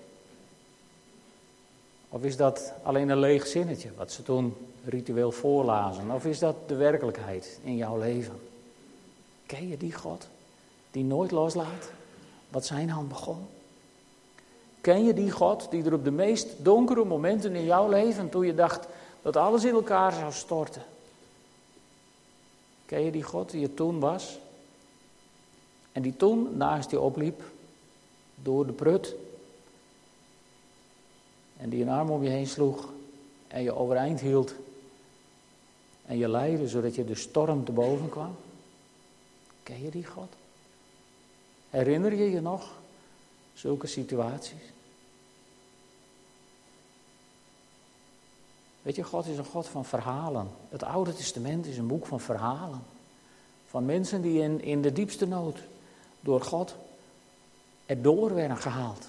Of 2.10 2.24
is 2.24 2.38
dat 2.38 2.74
alleen 2.84 3.10
een 3.10 3.20
leeg 3.20 3.48
zinnetje 3.48 3.90
wat 3.98 4.12
ze 4.12 4.24
toen 4.24 4.56
ritueel 4.86 5.32
voorlazen? 5.32 6.12
Of 6.12 6.26
is 6.26 6.40
dat 6.40 6.56
de 6.68 6.76
werkelijkheid 6.76 7.60
in 7.64 7.76
jouw 7.76 7.98
leven? 7.98 8.40
Ken 9.46 9.68
je 9.68 9.78
die 9.78 9.94
God 9.94 10.28
die 10.92 11.04
nooit 11.04 11.32
loslaat 11.32 11.92
wat 12.50 12.66
zijn 12.66 12.90
hand 12.90 13.08
begon? 13.08 13.48
Ken 14.82 15.04
je 15.04 15.14
die 15.14 15.32
God 15.32 15.68
die 15.70 15.84
er 15.84 15.94
op 15.94 16.04
de 16.04 16.12
meest 16.12 16.48
donkere 16.58 17.06
momenten 17.06 17.56
in 17.56 17.66
jouw 17.66 17.90
leven, 17.90 18.30
toen 18.30 18.46
je 18.46 18.56
dacht 18.56 18.88
dat 19.22 19.36
alles 19.36 19.64
in 19.64 19.74
elkaar 19.74 20.12
zou 20.12 20.32
storten, 20.32 20.82
Ken 22.92 23.04
je 23.04 23.12
die 23.12 23.24
God 23.24 23.52
die 23.52 23.64
er 23.64 23.74
toen 23.74 24.00
was? 24.00 24.40
En 25.92 26.02
die 26.02 26.16
toen 26.16 26.58
naast 26.58 26.92
je 26.92 27.00
opliep 27.00 27.44
door 28.36 28.66
de 28.66 28.74
prut. 28.74 29.16
En 31.58 31.70
die 31.70 31.82
een 31.82 31.90
arm 31.90 32.10
om 32.10 32.24
je 32.24 32.30
heen 32.30 32.48
sloeg 32.48 32.90
en 33.48 33.64
je 33.64 33.76
overeind 33.76 34.20
hield. 34.20 34.54
En 36.06 36.18
je 36.18 36.30
leidde 36.30 36.68
zodat 36.68 36.96
je 36.96 37.06
de 37.06 37.16
storm 37.16 37.66
te 37.66 37.72
boven 37.72 38.10
kwam. 38.10 38.36
Ken 39.64 39.82
je 39.82 39.92
die 39.92 40.06
God? 40.06 40.34
Herinner 41.70 42.14
je 42.14 42.32
je 42.32 42.42
nog 42.42 42.72
zulke 43.54 43.88
situaties? 43.88 44.64
Weet 48.82 48.96
je, 48.96 49.04
God 49.04 49.26
is 49.26 49.38
een 49.38 49.46
God 49.46 49.68
van 49.68 49.86
verhalen. 49.86 50.48
Het 50.70 50.84
Oude 50.84 51.14
Testament 51.14 51.66
is 51.66 51.78
een 51.78 51.88
boek 51.88 52.06
van 52.06 52.20
verhalen. 52.20 52.82
Van 53.68 53.86
mensen 53.86 54.22
die 54.22 54.42
in, 54.42 54.64
in 54.64 54.82
de 54.82 54.92
diepste 54.92 55.28
nood 55.28 55.58
door 56.20 56.42
God 56.42 56.76
erdoor 57.86 58.34
werden 58.34 58.58
gehaald. 58.58 59.06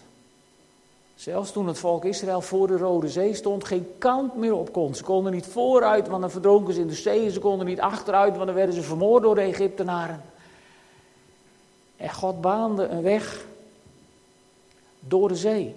Zelfs 1.14 1.52
toen 1.52 1.66
het 1.66 1.78
volk 1.78 2.04
Israël 2.04 2.40
voor 2.40 2.66
de 2.66 2.76
Rode 2.76 3.08
Zee 3.08 3.34
stond, 3.34 3.64
geen 3.64 3.86
kant 3.98 4.36
meer 4.36 4.54
op 4.54 4.72
kon. 4.72 4.94
Ze 4.94 5.02
konden 5.02 5.32
niet 5.32 5.46
vooruit, 5.46 6.08
want 6.08 6.20
dan 6.20 6.30
verdronken 6.30 6.74
ze 6.74 6.80
in 6.80 6.86
de 6.86 6.94
zee. 6.94 7.30
Ze 7.30 7.40
konden 7.40 7.66
niet 7.66 7.80
achteruit, 7.80 8.34
want 8.34 8.46
dan 8.46 8.54
werden 8.54 8.74
ze 8.74 8.82
vermoord 8.82 9.22
door 9.22 9.34
de 9.34 9.40
Egyptenaren. 9.40 10.22
En 11.96 12.10
God 12.10 12.40
baande 12.40 12.86
een 12.86 13.02
weg 13.02 13.44
door 15.00 15.28
de 15.28 15.36
zee. 15.36 15.74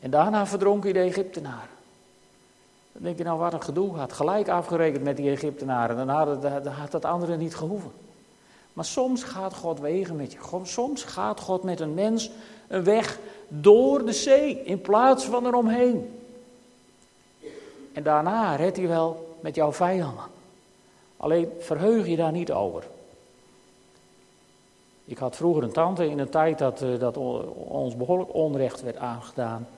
En 0.00 0.10
daarna 0.10 0.46
verdronken 0.46 0.92
de 0.92 1.00
Egyptenaren. 1.00 1.77
Dan 2.98 3.06
denk 3.06 3.18
je 3.18 3.24
nou, 3.24 3.38
wat 3.38 3.52
een 3.52 3.62
gedoe. 3.62 3.96
Had 3.96 4.12
gelijk 4.12 4.48
afgerekend 4.48 5.04
met 5.04 5.16
die 5.16 5.30
Egyptenaren. 5.30 5.96
Dan 5.96 6.08
had, 6.68 6.90
dat 6.90 7.04
andere 7.04 7.36
niet 7.36 7.54
gehoeven. 7.54 7.90
Maar 8.72 8.84
soms 8.84 9.22
gaat 9.22 9.54
God 9.54 9.80
wegen 9.80 10.16
met 10.16 10.32
je. 10.32 10.38
Soms 10.62 11.02
gaat 11.02 11.40
God 11.40 11.62
met 11.62 11.80
een 11.80 11.94
mens 11.94 12.30
een 12.68 12.84
weg 12.84 13.18
door 13.48 14.04
de 14.04 14.12
zee 14.12 14.62
in 14.64 14.80
plaats 14.80 15.24
van 15.24 15.46
eromheen. 15.46 16.20
En 17.92 18.02
daarna 18.02 18.54
redt 18.54 18.76
hij 18.76 18.88
wel 18.88 19.36
met 19.40 19.54
jouw 19.54 19.72
vijanden. 19.72 20.24
Alleen 21.16 21.50
verheug 21.58 22.06
je 22.06 22.16
daar 22.16 22.32
niet 22.32 22.52
over. 22.52 22.84
Ik 25.04 25.18
had 25.18 25.36
vroeger 25.36 25.62
een 25.62 25.72
tante 25.72 26.10
in 26.10 26.18
een 26.18 26.28
tijd 26.28 26.58
dat, 26.58 26.82
eh, 26.82 26.98
dat 26.98 27.16
ons 27.68 27.96
behoorlijk 27.96 28.34
onrecht 28.34 28.82
werd 28.82 28.96
aangedaan. 28.96 29.68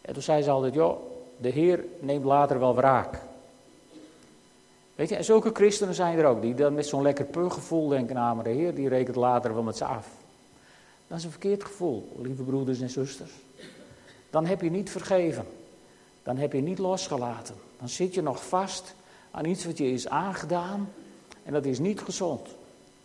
En 0.00 0.12
toen 0.12 0.22
zei 0.22 0.42
ze 0.42 0.50
altijd, 0.50 0.74
joh, 0.74 0.96
de 1.44 1.50
Heer 1.50 1.84
neemt 2.00 2.24
later 2.24 2.58
wel 2.58 2.74
wraak. 2.74 3.18
Weet 4.94 5.08
je, 5.08 5.16
en 5.16 5.24
zulke 5.24 5.50
christenen 5.52 5.94
zijn 5.94 6.18
er 6.18 6.24
ook, 6.24 6.42
die 6.42 6.54
dan 6.54 6.74
met 6.74 6.86
zo'n 6.86 7.02
lekker 7.02 7.24
purgevoel 7.24 7.88
denken, 7.88 8.14
nou 8.14 8.34
maar 8.34 8.44
de 8.44 8.50
Heer 8.50 8.74
die 8.74 8.88
rekent 8.88 9.16
later 9.16 9.54
wel 9.54 9.62
met 9.62 9.76
ze 9.76 9.84
af. 9.84 10.08
Dat 11.06 11.18
is 11.18 11.24
een 11.24 11.30
verkeerd 11.30 11.64
gevoel, 11.64 12.16
lieve 12.20 12.42
broeders 12.42 12.80
en 12.80 12.90
zusters. 12.90 13.32
Dan 14.30 14.46
heb 14.46 14.60
je 14.60 14.70
niet 14.70 14.90
vergeven. 14.90 15.46
Dan 16.22 16.36
heb 16.36 16.52
je 16.52 16.60
niet 16.60 16.78
losgelaten. 16.78 17.54
Dan 17.78 17.88
zit 17.88 18.14
je 18.14 18.22
nog 18.22 18.46
vast 18.46 18.94
aan 19.30 19.44
iets 19.44 19.64
wat 19.64 19.78
je 19.78 19.90
is 19.90 20.08
aangedaan. 20.08 20.92
En 21.42 21.52
dat 21.52 21.64
is 21.64 21.78
niet 21.78 22.00
gezond. 22.00 22.48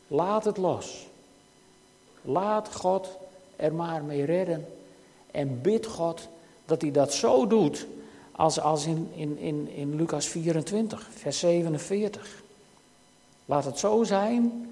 Laat 0.07 0.45
het 0.45 0.57
los. 0.57 1.07
Laat 2.21 2.75
God 2.75 3.09
er 3.55 3.73
maar 3.73 4.03
mee 4.03 4.25
redden. 4.25 4.65
En 5.31 5.61
bid 5.61 5.85
God 5.85 6.27
dat 6.65 6.81
hij 6.81 6.91
dat 6.91 7.13
zo 7.13 7.47
doet 7.47 7.87
als, 8.39 8.59
als 8.59 8.85
in, 8.85 9.09
in, 9.13 9.37
in, 9.37 9.69
in 9.69 9.95
Lucas 9.95 10.25
24, 10.25 11.07
vers 11.11 11.39
47. 11.39 12.43
Laat 13.45 13.65
het 13.65 13.79
zo 13.79 14.03
zijn 14.03 14.69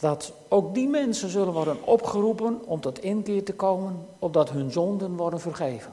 dat 0.00 0.32
ook 0.48 0.74
die 0.74 0.88
mensen 0.88 1.28
zullen 1.28 1.52
worden 1.52 1.86
opgeroepen 1.86 2.66
om 2.66 2.80
tot 2.80 3.02
inkeer 3.02 3.44
te 3.44 3.52
komen, 3.52 4.06
opdat 4.18 4.50
hun 4.50 4.72
zonden 4.72 5.16
worden 5.16 5.40
vergeven. 5.40 5.92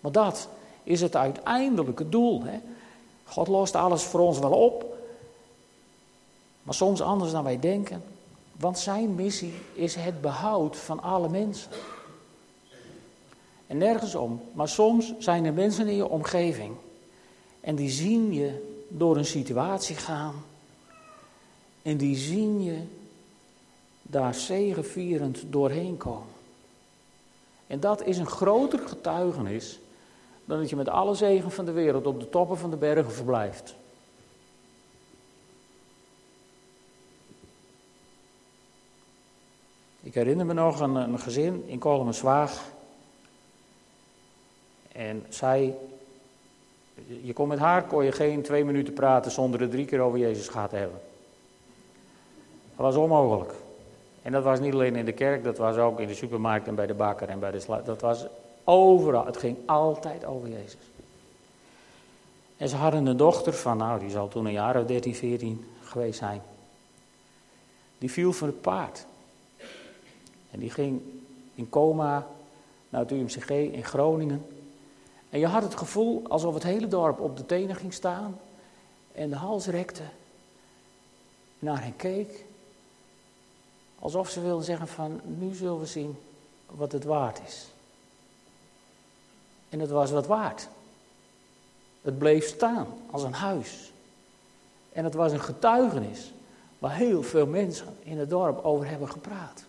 Maar 0.00 0.12
dat 0.12 0.48
is 0.82 1.00
het 1.00 1.16
uiteindelijke 1.16 2.08
doel. 2.08 2.42
Hè? 2.44 2.60
God 3.24 3.48
lost 3.48 3.74
alles 3.74 4.02
voor 4.02 4.20
ons 4.20 4.38
wel 4.38 4.52
op, 4.52 4.96
maar 6.62 6.74
soms 6.74 7.00
anders 7.00 7.30
dan 7.30 7.44
wij 7.44 7.60
denken. 7.60 8.02
Want 8.56 8.78
zijn 8.78 9.14
missie 9.14 9.54
is 9.74 9.94
het 9.94 10.20
behoud 10.20 10.76
van 10.76 11.02
alle 11.02 11.28
mensen. 11.28 11.70
En 13.66 13.78
nergens 13.78 14.14
om. 14.14 14.40
Maar 14.52 14.68
soms 14.68 15.14
zijn 15.18 15.44
er 15.44 15.52
mensen 15.52 15.88
in 15.88 15.96
je 15.96 16.08
omgeving. 16.08 16.74
En 17.60 17.74
die 17.74 17.90
zien 17.90 18.32
je 18.32 18.74
door 18.88 19.16
een 19.16 19.24
situatie 19.24 19.96
gaan. 19.96 20.34
En 21.82 21.96
die 21.96 22.16
zien 22.16 22.62
je 22.62 22.82
daar 24.02 24.34
zegevierend 24.34 25.42
doorheen 25.50 25.96
komen. 25.96 26.34
En 27.66 27.80
dat 27.80 28.02
is 28.02 28.18
een 28.18 28.26
groter 28.26 28.78
getuigenis 28.78 29.78
dan 30.44 30.58
dat 30.58 30.70
je 30.70 30.76
met 30.76 30.88
alle 30.88 31.14
zegen 31.14 31.50
van 31.50 31.64
de 31.64 31.72
wereld 31.72 32.06
op 32.06 32.20
de 32.20 32.28
toppen 32.28 32.58
van 32.58 32.70
de 32.70 32.76
bergen 32.76 33.12
verblijft. 33.12 33.74
Ik 40.00 40.14
herinner 40.14 40.46
me 40.46 40.52
nog 40.52 40.80
een, 40.80 40.94
een 40.94 41.18
gezin 41.18 41.64
in 41.66 41.78
Kolmenswaag. 41.78 42.74
En 44.96 45.26
zij, 45.28 45.74
je 47.22 47.32
kon 47.32 47.48
met 47.48 47.58
haar 47.58 47.84
kon 47.84 48.04
je 48.04 48.12
geen 48.12 48.42
twee 48.42 48.64
minuten 48.64 48.92
praten 48.92 49.30
zonder 49.30 49.60
er 49.60 49.68
drie 49.68 49.84
keer 49.84 50.00
over 50.00 50.18
Jezus 50.18 50.48
gehad 50.48 50.70
te 50.70 50.76
hebben. 50.76 51.00
Dat 52.76 52.86
was 52.86 52.96
onmogelijk. 52.96 53.54
En 54.22 54.32
dat 54.32 54.42
was 54.42 54.60
niet 54.60 54.72
alleen 54.72 54.96
in 54.96 55.04
de 55.04 55.12
kerk, 55.12 55.44
dat 55.44 55.58
was 55.58 55.76
ook 55.76 56.00
in 56.00 56.06
de 56.06 56.14
supermarkt 56.14 56.66
en 56.66 56.74
bij 56.74 56.86
de 56.86 56.94
bakker 56.94 57.28
en 57.28 57.38
bij 57.38 57.50
de 57.50 57.60
sla. 57.60 57.80
Dat 57.80 58.00
was 58.00 58.26
overal. 58.64 59.26
Het 59.26 59.36
ging 59.36 59.56
altijd 59.66 60.24
over 60.24 60.48
Jezus. 60.48 60.76
En 62.56 62.68
ze 62.68 62.76
hadden 62.76 63.06
een 63.06 63.16
dochter 63.16 63.52
van, 63.52 63.76
nou, 63.76 64.00
die 64.00 64.10
zal 64.10 64.28
toen 64.28 64.46
een 64.46 64.52
jaar 64.52 64.80
of 64.80 64.86
13, 64.86 65.14
14 65.14 65.64
geweest 65.82 66.18
zijn. 66.18 66.42
Die 67.98 68.10
viel 68.10 68.32
van 68.32 68.48
het 68.48 68.60
paard. 68.60 69.06
En 70.50 70.58
die 70.58 70.70
ging 70.70 71.00
in 71.54 71.68
coma 71.68 72.26
naar 72.88 73.00
het 73.00 73.10
UMCG 73.10 73.50
in 73.50 73.84
Groningen. 73.84 74.46
En 75.30 75.38
je 75.38 75.46
had 75.46 75.62
het 75.62 75.76
gevoel 75.76 76.22
alsof 76.28 76.54
het 76.54 76.62
hele 76.62 76.88
dorp 76.88 77.20
op 77.20 77.36
de 77.36 77.46
tenen 77.46 77.76
ging 77.76 77.92
staan 77.92 78.38
en 79.12 79.30
de 79.30 79.36
hals 79.36 79.66
rekte, 79.66 80.02
naar 81.58 81.82
hen 81.82 81.96
keek. 81.96 82.44
Alsof 83.98 84.30
ze 84.30 84.40
wilden 84.40 84.64
zeggen 84.64 84.88
van, 84.88 85.20
nu 85.24 85.54
zullen 85.54 85.80
we 85.80 85.86
zien 85.86 86.18
wat 86.66 86.92
het 86.92 87.04
waard 87.04 87.40
is. 87.46 87.66
En 89.68 89.80
het 89.80 89.90
was 89.90 90.10
wat 90.10 90.26
waard. 90.26 90.68
Het 92.02 92.18
bleef 92.18 92.46
staan 92.46 92.86
als 93.10 93.22
een 93.22 93.32
huis. 93.32 93.92
En 94.92 95.04
het 95.04 95.14
was 95.14 95.32
een 95.32 95.40
getuigenis 95.40 96.32
waar 96.78 96.94
heel 96.94 97.22
veel 97.22 97.46
mensen 97.46 97.96
in 98.02 98.18
het 98.18 98.30
dorp 98.30 98.64
over 98.64 98.88
hebben 98.88 99.10
gepraat. 99.10 99.64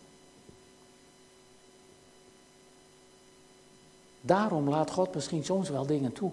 Daarom 4.27 4.69
laat 4.69 4.91
God 4.91 5.13
misschien 5.13 5.43
soms 5.43 5.69
wel 5.69 5.85
dingen 5.85 6.13
toe. 6.13 6.31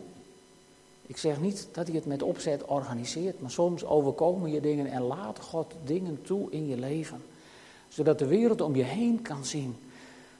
Ik 1.07 1.17
zeg 1.17 1.41
niet 1.41 1.69
dat 1.73 1.87
hij 1.87 1.97
het 1.97 2.07
met 2.07 2.23
opzet 2.23 2.65
organiseert, 2.65 3.41
maar 3.41 3.51
soms 3.51 3.85
overkomen 3.85 4.51
je 4.51 4.61
dingen 4.61 4.87
en 4.87 5.03
laat 5.03 5.39
God 5.41 5.75
dingen 5.85 6.23
toe 6.23 6.51
in 6.51 6.67
je 6.67 6.77
leven. 6.77 7.23
Zodat 7.89 8.19
de 8.19 8.27
wereld 8.27 8.61
om 8.61 8.77
je 8.77 8.83
heen 8.83 9.23
kan 9.23 9.45
zien 9.45 9.77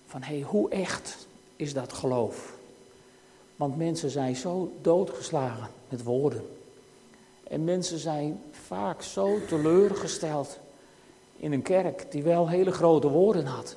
van 0.07 0.23
hé, 0.23 0.35
hey, 0.35 0.45
hoe 0.45 0.71
echt 0.71 1.27
is 1.57 1.75
dat 1.75 1.93
geloof? 1.93 2.55
Want 3.57 3.77
mensen 3.77 4.11
zijn 4.11 4.37
zo 4.37 4.73
doodgeslagen 4.81 5.69
met 5.89 6.03
woorden. 6.03 6.47
En 7.49 7.65
mensen 7.65 7.99
zijn 7.99 8.41
vaak 8.51 9.03
zo 9.03 9.39
teleurgesteld 9.49 10.59
in 11.37 11.53
een 11.53 11.63
kerk 11.63 12.11
die 12.11 12.23
wel 12.23 12.49
hele 12.49 12.73
grote 12.73 13.09
woorden 13.09 13.47
had, 13.47 13.77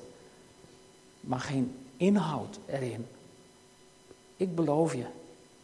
maar 1.20 1.40
geen 1.40 1.76
inhoud 1.98 2.60
erin. 2.66 3.06
Ik 4.38 4.56
beloof 4.56 4.96
je, 4.96 5.06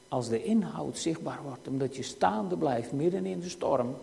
als 0.08 0.30
de 0.30 0.44
inhoud 0.44 0.98
zichtbaar 0.98 1.40
wordt, 1.44 1.68
omdat 1.68 1.96
je 1.96 2.04
staande 2.04 2.58
blijft 2.58 2.92
midden 2.92 3.26
in 3.26 3.40
de 3.40 3.50
storm, 3.50 3.96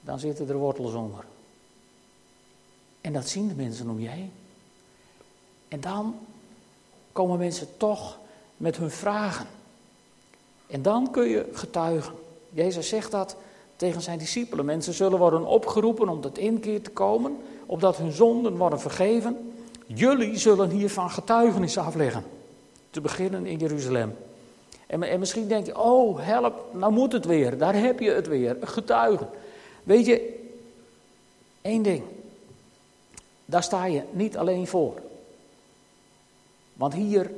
dan 0.00 0.18
zitten 0.18 0.48
er 0.48 0.56
wortels 0.56 0.94
onder. 0.94 1.24
En 3.00 3.12
dat 3.12 3.28
zien 3.28 3.48
de 3.48 3.54
mensen 3.54 3.88
om 3.88 4.00
je 4.00 4.08
heen. 4.08 4.32
En 5.68 5.80
dan 5.80 6.14
komen 7.12 7.38
mensen 7.38 7.68
toch 7.76 8.18
met 8.56 8.76
hun 8.76 8.90
vragen. 8.90 9.46
En 10.66 10.82
dan 10.82 11.10
kun 11.10 11.28
je 11.28 11.50
getuigen. 11.52 12.14
Jezus 12.50 12.88
zegt 12.88 13.10
dat 13.10 13.36
tegen 13.76 14.02
zijn 14.02 14.18
discipelen. 14.18 14.64
Mensen 14.64 14.94
zullen 14.94 15.18
worden 15.18 15.46
opgeroepen 15.46 16.08
om 16.08 16.20
tot 16.20 16.38
inkeer 16.38 16.82
te 16.82 16.90
komen, 16.90 17.36
opdat 17.66 17.96
hun 17.96 18.12
zonden 18.12 18.56
worden 18.56 18.80
vergeven. 18.80 19.52
Jullie 19.86 20.38
zullen 20.38 20.70
hiervan 20.70 21.10
getuigenis 21.10 21.78
afleggen 21.78 22.24
te 22.90 23.00
beginnen 23.00 23.46
in 23.46 23.58
Jeruzalem. 23.58 24.16
En, 24.86 25.02
en 25.02 25.18
misschien 25.18 25.48
denk 25.48 25.66
je, 25.66 25.78
oh 25.78 26.18
help, 26.20 26.64
nou 26.72 26.92
moet 26.92 27.12
het 27.12 27.24
weer, 27.24 27.58
daar 27.58 27.74
heb 27.74 28.00
je 28.00 28.10
het 28.10 28.28
weer, 28.28 28.56
getuigen. 28.60 29.28
Weet 29.82 30.06
je, 30.06 30.44
één 31.60 31.82
ding, 31.82 32.02
daar 33.44 33.62
sta 33.62 33.86
je 33.86 34.02
niet 34.10 34.36
alleen 34.36 34.66
voor. 34.66 34.94
Want 36.72 36.94
hier, 36.94 37.30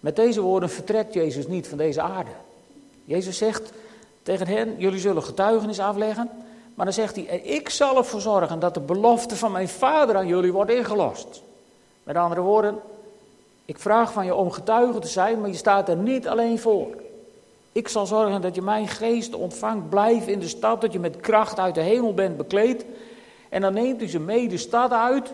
met 0.00 0.16
deze 0.16 0.40
woorden, 0.40 0.70
vertrekt 0.70 1.14
Jezus 1.14 1.46
niet 1.46 1.68
van 1.68 1.78
deze 1.78 2.00
aarde. 2.00 2.30
Jezus 3.04 3.38
zegt 3.38 3.72
tegen 4.22 4.46
hen, 4.46 4.74
jullie 4.78 5.00
zullen 5.00 5.22
getuigenis 5.22 5.78
afleggen. 5.80 6.30
Maar 6.74 6.84
dan 6.84 6.94
zegt 6.94 7.16
hij, 7.16 7.24
ik 7.24 7.68
zal 7.68 7.96
ervoor 7.96 8.20
zorgen 8.20 8.58
dat 8.58 8.74
de 8.74 8.80
belofte 8.80 9.36
van 9.36 9.52
mijn 9.52 9.68
vader 9.68 10.16
aan 10.16 10.26
jullie 10.26 10.52
wordt 10.52 10.70
ingelost. 10.70 11.42
Met 12.02 12.16
andere 12.16 12.40
woorden, 12.40 12.78
ik 13.66 13.78
vraag 13.78 14.12
van 14.12 14.24
je 14.24 14.34
om 14.34 14.50
getuige 14.50 14.98
te 14.98 15.08
zijn, 15.08 15.40
maar 15.40 15.50
je 15.50 15.56
staat 15.56 15.88
er 15.88 15.96
niet 15.96 16.28
alleen 16.28 16.58
voor. 16.58 16.86
Ik 17.72 17.88
zal 17.88 18.06
zorgen 18.06 18.40
dat 18.40 18.54
je 18.54 18.62
mijn 18.62 18.88
geest 18.88 19.34
ontvangt. 19.34 19.88
Blijf 19.88 20.26
in 20.26 20.38
de 20.38 20.48
stad, 20.48 20.80
dat 20.80 20.92
je 20.92 20.98
met 20.98 21.16
kracht 21.16 21.58
uit 21.58 21.74
de 21.74 21.80
hemel 21.80 22.14
bent 22.14 22.36
bekleed. 22.36 22.84
En 23.48 23.60
dan 23.60 23.74
neemt 23.74 24.00
hij 24.00 24.08
ze 24.08 24.18
mee 24.18 24.48
de 24.48 24.56
stad 24.56 24.92
uit. 24.92 25.32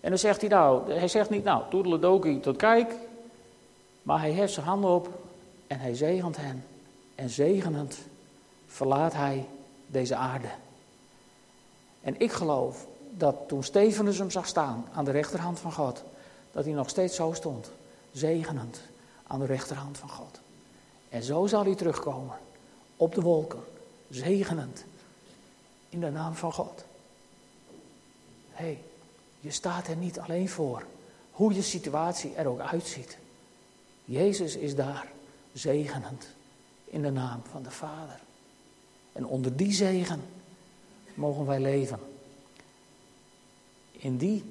En 0.00 0.08
dan 0.08 0.18
zegt 0.18 0.40
hij 0.40 0.50
nou, 0.50 0.92
hij 0.92 1.08
zegt 1.08 1.30
niet 1.30 1.44
nou, 1.44 1.62
toedeledokie 1.70 2.40
tot 2.40 2.56
kijk. 2.56 2.94
Maar 4.02 4.20
hij 4.20 4.32
heft 4.32 4.52
zijn 4.52 4.66
handen 4.66 4.90
op 4.90 5.08
en 5.66 5.78
hij 5.78 5.94
zegent 5.94 6.36
hen. 6.36 6.64
En 7.14 7.30
zegenend 7.30 7.98
verlaat 8.66 9.12
hij 9.12 9.46
deze 9.86 10.14
aarde. 10.14 10.48
En 12.00 12.14
ik 12.20 12.32
geloof 12.32 12.86
dat 13.10 13.36
toen 13.46 13.62
Stefanus 13.62 14.18
hem 14.18 14.30
zag 14.30 14.46
staan 14.46 14.84
aan 14.94 15.04
de 15.04 15.10
rechterhand 15.10 15.60
van 15.60 15.72
God, 15.72 16.02
dat 16.52 16.64
hij 16.64 16.72
nog 16.72 16.88
steeds 16.88 17.16
zo 17.16 17.32
stond, 17.32 17.70
zegenend 18.12 18.80
aan 19.26 19.38
de 19.38 19.46
rechterhand 19.46 19.98
van 19.98 20.08
God. 20.08 20.40
En 21.08 21.22
zo 21.22 21.46
zal 21.46 21.64
hij 21.64 21.74
terugkomen, 21.74 22.38
op 22.96 23.14
de 23.14 23.20
wolken, 23.20 23.64
zegenend, 24.10 24.84
in 25.88 26.00
de 26.00 26.10
naam 26.10 26.34
van 26.34 26.52
God. 26.52 26.84
Hé, 28.50 28.64
hey, 28.64 28.82
je 29.40 29.50
staat 29.50 29.86
er 29.86 29.96
niet 29.96 30.18
alleen 30.18 30.48
voor, 30.48 30.84
hoe 31.30 31.54
je 31.54 31.62
situatie 31.62 32.34
er 32.34 32.46
ook 32.46 32.60
uitziet. 32.60 33.18
Jezus 34.04 34.56
is 34.56 34.74
daar, 34.74 35.12
zegenend, 35.52 36.26
in 36.84 37.02
de 37.02 37.10
naam 37.10 37.42
van 37.50 37.62
de 37.62 37.70
Vader. 37.70 38.20
En 39.12 39.26
onder 39.26 39.56
die 39.56 39.72
zegen 39.72 40.20
mogen 41.14 41.46
wij 41.46 41.60
leven. 41.60 41.98
In 43.92 44.16
die 44.16 44.44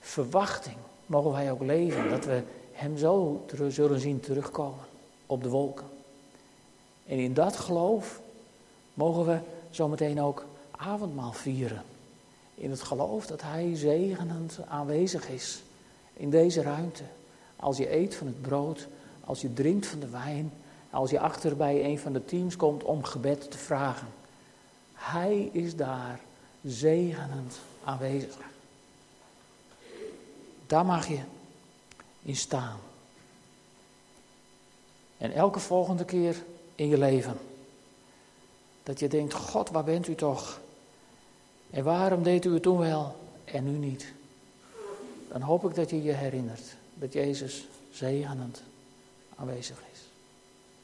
verwachting 0.00 0.76
mogen 1.08 1.30
wij 1.30 1.50
ook 1.50 1.62
leven. 1.62 2.10
Dat 2.10 2.24
we 2.24 2.42
Hem 2.72 2.96
zo 2.96 3.44
zullen 3.68 4.00
zien 4.00 4.20
terugkomen 4.20 4.84
op 5.26 5.42
de 5.42 5.48
wolken. 5.48 5.86
En 7.06 7.18
in 7.18 7.34
dat 7.34 7.56
geloof 7.56 8.20
mogen 8.94 9.26
we 9.26 9.38
zometeen 9.70 10.20
ook 10.20 10.44
avondmaal 10.70 11.32
vieren. 11.32 11.82
In 12.54 12.70
het 12.70 12.82
geloof 12.82 13.26
dat 13.26 13.42
Hij 13.42 13.76
zegenend 13.76 14.58
aanwezig 14.68 15.28
is 15.28 15.62
in 16.12 16.30
deze 16.30 16.62
ruimte. 16.62 17.02
Als 17.56 17.76
je 17.76 17.94
eet 17.94 18.14
van 18.14 18.26
het 18.26 18.42
brood, 18.42 18.86
als 19.24 19.40
je 19.40 19.52
drinkt 19.52 19.86
van 19.86 20.00
de 20.00 20.08
wijn, 20.08 20.52
als 20.90 21.10
je 21.10 21.20
achter 21.20 21.56
bij 21.56 21.84
een 21.84 21.98
van 21.98 22.12
de 22.12 22.24
teams 22.24 22.56
komt 22.56 22.84
om 22.84 23.04
gebed 23.04 23.50
te 23.50 23.58
vragen. 23.58 24.08
Hij 24.92 25.50
is 25.52 25.76
daar 25.76 26.20
zegenend 26.62 27.58
aanwezig. 27.84 28.36
Daar 30.68 30.84
mag 30.84 31.08
je 31.08 31.20
in 32.22 32.36
staan. 32.36 32.78
En 35.18 35.32
elke 35.32 35.58
volgende 35.58 36.04
keer 36.04 36.44
in 36.74 36.88
je 36.88 36.98
leven. 36.98 37.38
Dat 38.82 38.98
je 38.98 39.08
denkt, 39.08 39.34
God, 39.34 39.70
waar 39.70 39.84
bent 39.84 40.08
u 40.08 40.14
toch? 40.14 40.60
En 41.70 41.84
waarom 41.84 42.22
deed 42.22 42.44
u 42.44 42.52
het 42.52 42.62
toen 42.62 42.78
wel 42.78 43.16
en 43.44 43.64
nu 43.64 43.78
niet? 43.78 44.12
Dan 45.28 45.40
hoop 45.40 45.64
ik 45.64 45.74
dat 45.74 45.90
je 45.90 46.02
je 46.02 46.12
herinnert 46.12 46.76
dat 46.94 47.12
Jezus 47.12 47.66
zegenend 47.92 48.62
aanwezig 49.36 49.82
is. 49.92 50.00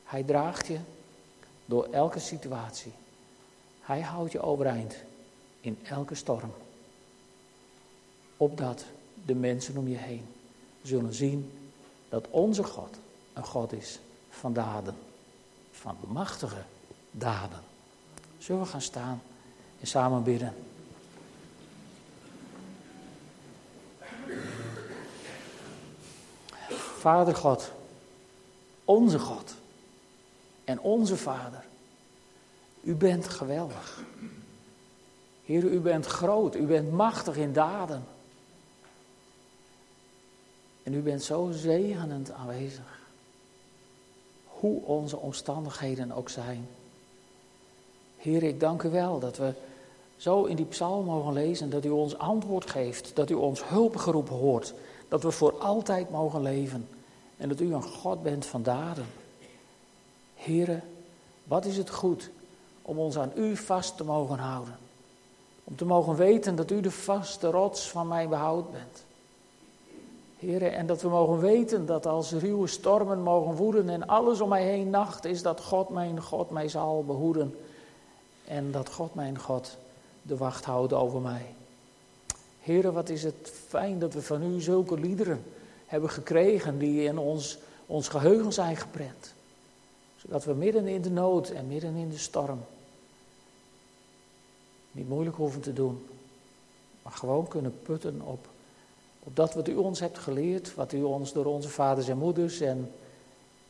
Hij 0.04 0.22
draagt 0.22 0.66
je 0.66 0.78
door 1.64 1.84
elke 1.90 2.18
situatie. 2.18 2.92
Hij 3.80 4.00
houdt 4.00 4.32
je 4.32 4.40
overeind 4.40 4.96
in 5.60 5.78
elke 5.82 6.14
storm. 6.14 6.52
Opdat 8.36 8.84
de 9.26 9.34
mensen 9.34 9.76
om 9.76 9.88
je 9.88 9.96
heen 9.96 10.26
zullen 10.82 11.14
zien 11.14 11.52
dat 12.08 12.26
onze 12.30 12.64
God 12.64 12.96
een 13.32 13.44
God 13.44 13.72
is 13.72 13.98
van 14.30 14.52
daden. 14.52 14.94
Van 15.70 15.96
machtige 16.08 16.62
daden. 17.10 17.60
Zullen 18.38 18.62
we 18.62 18.68
gaan 18.68 18.80
staan 18.80 19.22
en 19.80 19.86
samen 19.86 20.22
bidden? 20.22 20.54
Vader 26.98 27.34
God, 27.34 27.70
onze 28.84 29.18
God 29.18 29.54
en 30.64 30.80
onze 30.80 31.16
Vader, 31.16 31.64
u 32.80 32.94
bent 32.94 33.28
geweldig. 33.28 34.02
Heer, 35.44 35.64
u 35.64 35.80
bent 35.80 36.06
groot, 36.06 36.54
u 36.54 36.66
bent 36.66 36.92
machtig 36.92 37.36
in 37.36 37.52
daden. 37.52 38.04
En 40.84 40.94
u 40.94 41.00
bent 41.00 41.22
zo 41.22 41.50
zegenend 41.50 42.30
aanwezig. 42.30 43.00
Hoe 44.44 44.82
onze 44.82 45.16
omstandigheden 45.16 46.12
ook 46.12 46.28
zijn. 46.28 46.68
Heer, 48.16 48.42
ik 48.42 48.60
dank 48.60 48.82
u 48.82 48.90
wel 48.90 49.18
dat 49.18 49.36
we 49.36 49.52
zo 50.16 50.44
in 50.44 50.56
die 50.56 50.64
psalm 50.64 51.04
mogen 51.04 51.32
lezen 51.32 51.70
dat 51.70 51.84
u 51.84 51.90
ons 51.90 52.18
antwoord 52.18 52.70
geeft, 52.70 53.10
dat 53.14 53.30
u 53.30 53.34
ons 53.34 53.68
hulpgeroep 53.68 54.28
hoort, 54.28 54.74
dat 55.08 55.22
we 55.22 55.30
voor 55.30 55.58
altijd 55.58 56.10
mogen 56.10 56.42
leven 56.42 56.88
en 57.36 57.48
dat 57.48 57.60
u 57.60 57.74
een 57.74 57.82
God 57.82 58.22
bent 58.22 58.46
van 58.46 58.62
daden. 58.62 59.06
Heren, 60.34 60.82
wat 61.44 61.64
is 61.64 61.76
het 61.76 61.90
goed 61.90 62.30
om 62.82 62.98
ons 62.98 63.18
aan 63.18 63.32
u 63.36 63.56
vast 63.56 63.96
te 63.96 64.04
mogen 64.04 64.38
houden. 64.38 64.78
Om 65.64 65.76
te 65.76 65.84
mogen 65.84 66.16
weten 66.16 66.56
dat 66.56 66.70
u 66.70 66.80
de 66.80 66.90
vaste 66.90 67.50
rots 67.50 67.90
van 67.90 68.08
mijn 68.08 68.28
behoud 68.28 68.72
bent. 68.72 69.04
Heren, 70.44 70.72
en 70.72 70.86
dat 70.86 71.02
we 71.02 71.08
mogen 71.08 71.38
weten 71.38 71.86
dat 71.86 72.06
als 72.06 72.32
ruwe 72.32 72.66
stormen 72.66 73.22
mogen 73.22 73.54
woeden 73.54 73.88
en 73.88 74.06
alles 74.06 74.40
om 74.40 74.48
mij 74.48 74.64
heen 74.64 74.90
nacht 74.90 75.24
is, 75.24 75.42
dat 75.42 75.60
God 75.60 75.88
mijn 75.88 76.22
God 76.22 76.50
mij 76.50 76.68
zal 76.68 77.04
behoeden. 77.04 77.54
En 78.44 78.70
dat 78.70 78.92
God 78.92 79.14
mijn 79.14 79.38
God 79.38 79.76
de 80.22 80.36
wacht 80.36 80.64
houdt 80.64 80.92
over 80.92 81.20
mij. 81.20 81.54
Heren, 82.60 82.92
wat 82.92 83.08
is 83.08 83.22
het 83.22 83.52
fijn 83.68 83.98
dat 83.98 84.14
we 84.14 84.22
van 84.22 84.42
u 84.42 84.60
zulke 84.60 84.98
liederen 84.98 85.42
hebben 85.86 86.10
gekregen 86.10 86.78
die 86.78 87.04
in 87.04 87.18
ons, 87.18 87.58
ons 87.86 88.08
geheugen 88.08 88.52
zijn 88.52 88.76
geprent. 88.76 89.34
Zodat 90.16 90.44
we 90.44 90.54
midden 90.54 90.86
in 90.86 91.02
de 91.02 91.10
nood 91.10 91.48
en 91.48 91.66
midden 91.66 91.94
in 91.94 92.08
de 92.08 92.18
storm 92.18 92.60
niet 94.92 95.08
moeilijk 95.08 95.36
hoeven 95.36 95.60
te 95.60 95.72
doen, 95.72 96.06
maar 97.02 97.12
gewoon 97.12 97.48
kunnen 97.48 97.82
putten 97.82 98.20
op, 98.22 98.48
op 99.24 99.36
dat 99.36 99.54
wat 99.54 99.68
u 99.68 99.74
ons 99.74 100.00
hebt 100.00 100.18
geleerd, 100.18 100.74
wat 100.74 100.92
u 100.92 101.02
ons 101.02 101.32
door 101.32 101.44
onze 101.44 101.68
vaders 101.68 102.08
en 102.08 102.18
moeders 102.18 102.60
en, 102.60 102.92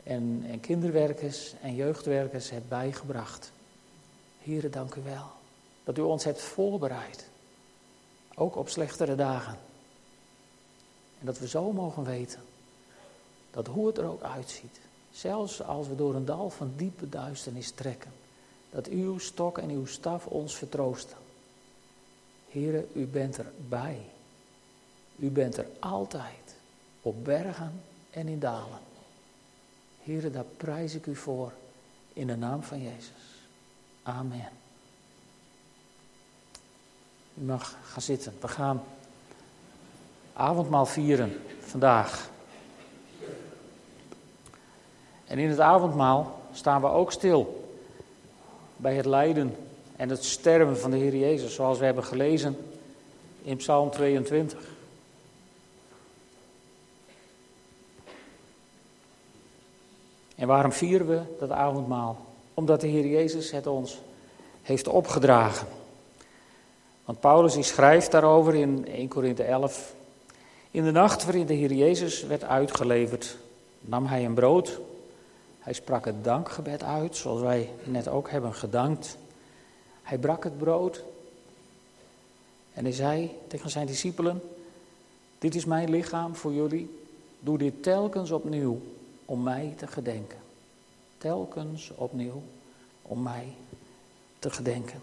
en, 0.02 0.44
en 0.48 0.60
kinderwerkers 0.60 1.54
en 1.62 1.74
jeugdwerkers 1.74 2.50
hebt 2.50 2.68
bijgebracht. 2.68 3.52
Heren, 4.42 4.70
dank 4.70 4.94
u 4.94 5.02
wel 5.02 5.30
dat 5.84 5.98
u 5.98 6.00
ons 6.00 6.24
hebt 6.24 6.40
voorbereid, 6.40 7.28
ook 8.34 8.56
op 8.56 8.68
slechtere 8.68 9.14
dagen. 9.14 9.58
En 11.20 11.26
dat 11.26 11.38
we 11.38 11.48
zo 11.48 11.72
mogen 11.72 12.04
weten 12.04 12.40
dat 13.50 13.66
hoe 13.66 13.86
het 13.86 13.98
er 13.98 14.04
ook 14.04 14.22
uitziet, 14.22 14.80
zelfs 15.10 15.62
als 15.62 15.88
we 15.88 15.94
door 15.94 16.14
een 16.14 16.24
dal 16.24 16.50
van 16.50 16.72
diepe 16.76 17.08
duisternis 17.08 17.70
trekken, 17.70 18.12
dat 18.70 18.86
uw 18.88 19.18
stok 19.18 19.58
en 19.58 19.70
uw 19.70 19.86
staf 19.86 20.26
ons 20.26 20.54
vertroosten. 20.54 21.16
Heren, 22.48 22.88
u 22.92 23.06
bent 23.06 23.38
erbij. 23.38 24.00
U 25.16 25.30
bent 25.30 25.56
er 25.56 25.66
altijd, 25.78 26.56
op 27.02 27.24
bergen 27.24 27.82
en 28.10 28.28
in 28.28 28.38
dalen. 28.38 28.78
Heren, 30.02 30.32
daar 30.32 30.44
prijs 30.56 30.94
ik 30.94 31.06
u 31.06 31.16
voor 31.16 31.52
in 32.12 32.26
de 32.26 32.36
naam 32.36 32.62
van 32.62 32.82
Jezus. 32.82 33.48
Amen. 34.02 34.48
U 37.34 37.42
mag 37.42 37.76
gaan 37.84 38.02
zitten. 38.02 38.34
We 38.40 38.48
gaan 38.48 38.82
avondmaal 40.32 40.86
vieren 40.86 41.40
vandaag. 41.60 42.30
En 45.24 45.38
in 45.38 45.48
het 45.48 45.60
avondmaal 45.60 46.40
staan 46.52 46.80
we 46.80 46.86
ook 46.86 47.12
stil 47.12 47.72
bij 48.76 48.94
het 48.94 49.06
lijden 49.06 49.56
en 49.96 50.08
het 50.08 50.24
sterven 50.24 50.78
van 50.78 50.90
de 50.90 50.96
Heer 50.96 51.16
Jezus, 51.16 51.54
zoals 51.54 51.78
we 51.78 51.84
hebben 51.84 52.04
gelezen 52.04 52.56
in 53.42 53.56
Psalm 53.56 53.90
22. 53.90 54.73
En 60.34 60.46
waarom 60.46 60.72
vieren 60.72 61.06
we 61.06 61.20
dat 61.38 61.50
avondmaal? 61.50 62.16
Omdat 62.54 62.80
de 62.80 62.86
Heer 62.86 63.06
Jezus 63.06 63.50
het 63.50 63.66
ons 63.66 64.00
heeft 64.62 64.88
opgedragen. 64.88 65.66
Want 67.04 67.20
Paulus 67.20 67.52
die 67.54 67.62
schrijft 67.62 68.10
daarover 68.10 68.54
in 68.54 68.86
1 68.86 69.08
Korinthe 69.08 69.42
11. 69.42 69.94
In 70.70 70.84
de 70.84 70.90
nacht 70.90 71.24
waarin 71.24 71.46
de 71.46 71.54
Heer 71.54 71.72
Jezus 71.72 72.22
werd 72.22 72.44
uitgeleverd, 72.44 73.36
nam 73.80 74.06
hij 74.06 74.24
een 74.24 74.34
brood 74.34 74.80
hij 75.64 75.72
sprak 75.72 76.04
het 76.04 76.24
dankgebed 76.24 76.82
uit, 76.82 77.16
zoals 77.16 77.40
wij 77.40 77.70
net 77.84 78.08
ook 78.08 78.30
hebben 78.30 78.54
gedankt. 78.54 79.16
Hij 80.02 80.18
brak 80.18 80.44
het 80.44 80.58
brood. 80.58 81.04
En 82.72 82.84
hij 82.84 82.92
zei 82.92 83.30
tegen 83.46 83.70
zijn 83.70 83.86
discipelen: 83.86 84.42
Dit 85.38 85.54
is 85.54 85.64
mijn 85.64 85.90
lichaam 85.90 86.34
voor 86.34 86.52
jullie. 86.52 86.98
Doe 87.40 87.58
dit 87.58 87.82
telkens 87.82 88.30
opnieuw 88.30 88.80
om 89.24 89.42
mij 89.42 89.74
te 89.76 89.86
gedenken. 89.86 90.38
Telkens 91.18 91.92
opnieuw 91.94 92.42
om 93.02 93.22
mij 93.22 93.46
te 94.38 94.50
gedenken. 94.50 95.00